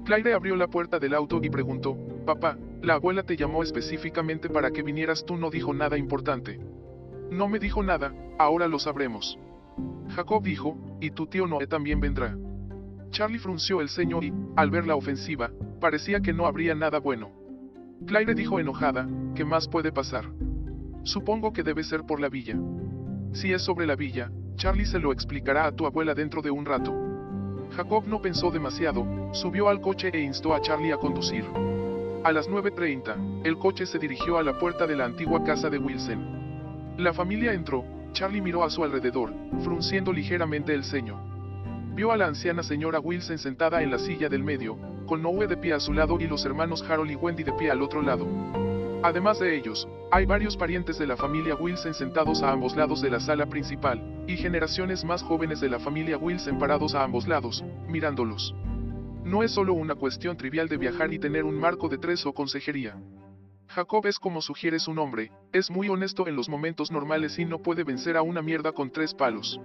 Claire 0.07 0.33
abrió 0.33 0.55
la 0.55 0.69
puerta 0.69 0.99
del 0.99 1.13
auto 1.13 1.41
y 1.43 1.49
preguntó, 1.49 1.97
Papá, 2.25 2.57
la 2.81 2.93
abuela 2.93 3.23
te 3.23 3.35
llamó 3.35 3.61
específicamente 3.61 4.49
para 4.49 4.71
que 4.71 4.81
vinieras 4.81 5.25
tú 5.25 5.35
no 5.35 5.49
dijo 5.49 5.73
nada 5.73 5.97
importante. 5.97 6.61
No 7.29 7.49
me 7.49 7.59
dijo 7.59 7.83
nada, 7.83 8.15
ahora 8.39 8.69
lo 8.69 8.79
sabremos. 8.79 9.37
Jacob 10.15 10.41
dijo, 10.41 10.77
y 11.01 11.11
tu 11.11 11.27
tío 11.27 11.45
Noé 11.45 11.67
también 11.67 11.99
vendrá. 11.99 12.37
Charlie 13.09 13.37
frunció 13.37 13.81
el 13.81 13.89
ceño 13.89 14.23
y, 14.23 14.33
al 14.55 14.71
ver 14.71 14.87
la 14.87 14.95
ofensiva, 14.95 15.51
parecía 15.81 16.21
que 16.21 16.31
no 16.31 16.45
habría 16.45 16.73
nada 16.73 16.99
bueno. 16.99 17.29
Claire 18.05 18.33
dijo 18.33 18.61
enojada, 18.61 19.09
¿qué 19.35 19.43
más 19.43 19.67
puede 19.67 19.91
pasar? 19.91 20.23
Supongo 21.03 21.51
que 21.51 21.63
debe 21.63 21.83
ser 21.83 22.05
por 22.05 22.21
la 22.21 22.29
villa. 22.29 22.57
Si 23.33 23.51
es 23.51 23.61
sobre 23.61 23.85
la 23.85 23.97
villa, 23.97 24.31
Charlie 24.55 24.85
se 24.85 24.99
lo 24.99 25.11
explicará 25.11 25.65
a 25.65 25.73
tu 25.73 25.85
abuela 25.85 26.13
dentro 26.13 26.41
de 26.41 26.49
un 26.49 26.63
rato. 26.63 27.06
Jacob 27.75 28.07
no 28.07 28.21
pensó 28.21 28.51
demasiado, 28.51 29.05
subió 29.33 29.69
al 29.69 29.81
coche 29.81 30.09
e 30.13 30.21
instó 30.21 30.53
a 30.53 30.61
Charlie 30.61 30.91
a 30.91 30.97
conducir. 30.97 31.45
A 32.23 32.31
las 32.31 32.49
9.30, 32.49 33.41
el 33.45 33.57
coche 33.57 33.85
se 33.85 33.99
dirigió 33.99 34.37
a 34.37 34.43
la 34.43 34.57
puerta 34.57 34.87
de 34.87 34.95
la 34.95 35.05
antigua 35.05 35.43
casa 35.43 35.69
de 35.69 35.77
Wilson. 35.77 36.95
La 36.97 37.13
familia 37.13 37.53
entró, 37.53 37.85
Charlie 38.13 38.41
miró 38.41 38.63
a 38.63 38.69
su 38.69 38.83
alrededor, 38.83 39.33
frunciendo 39.63 40.11
ligeramente 40.11 40.73
el 40.73 40.83
ceño. 40.83 41.19
Vio 41.93 42.11
a 42.11 42.17
la 42.17 42.27
anciana 42.27 42.63
señora 42.63 42.99
Wilson 42.99 43.37
sentada 43.37 43.81
en 43.81 43.91
la 43.91 43.99
silla 43.99 44.29
del 44.29 44.43
medio, 44.43 44.77
con 45.05 45.21
Noe 45.21 45.47
de 45.47 45.57
pie 45.57 45.73
a 45.73 45.79
su 45.79 45.93
lado 45.93 46.17
y 46.19 46.27
los 46.27 46.45
hermanos 46.45 46.83
Harold 46.87 47.11
y 47.11 47.15
Wendy 47.15 47.43
de 47.43 47.53
pie 47.53 47.71
al 47.71 47.81
otro 47.81 48.01
lado. 48.01 48.27
Además 49.03 49.39
de 49.39 49.55
ellos, 49.55 49.87
hay 50.11 50.25
varios 50.25 50.57
parientes 50.57 50.97
de 50.97 51.05
la 51.05 51.15
familia 51.15 51.55
Wilson 51.55 51.93
sentados 51.93 52.41
a 52.41 52.51
ambos 52.51 52.75
lados 52.75 53.01
de 53.01 53.11
la 53.11 53.19
sala 53.19 53.45
principal, 53.45 54.23
y 54.27 54.37
generaciones 54.37 55.05
más 55.05 55.21
jóvenes 55.21 55.59
de 55.59 55.69
la 55.69 55.79
familia 55.79 56.17
Wilson 56.17 56.57
parados 56.57 56.95
a 56.95 57.03
ambos 57.03 57.27
lados, 57.27 57.63
mirándolos. 57.87 58.55
No 59.23 59.43
es 59.43 59.51
solo 59.51 59.73
una 59.73 59.95
cuestión 59.95 60.35
trivial 60.35 60.67
de 60.67 60.77
viajar 60.77 61.13
y 61.13 61.19
tener 61.19 61.43
un 61.43 61.59
marco 61.59 61.89
de 61.89 61.99
tres 61.99 62.25
o 62.25 62.33
consejería. 62.33 62.97
Jacob 63.67 64.07
es 64.07 64.17
como 64.17 64.41
sugiere 64.41 64.79
su 64.79 64.93
nombre, 64.93 65.31
es 65.51 65.69
muy 65.69 65.89
honesto 65.89 66.27
en 66.27 66.35
los 66.35 66.49
momentos 66.49 66.89
normales 66.91 67.37
y 67.37 67.45
no 67.45 67.59
puede 67.59 67.83
vencer 67.83 68.17
a 68.17 68.23
una 68.23 68.41
mierda 68.41 68.71
con 68.71 68.89
tres 68.89 69.13
palos. 69.13 69.59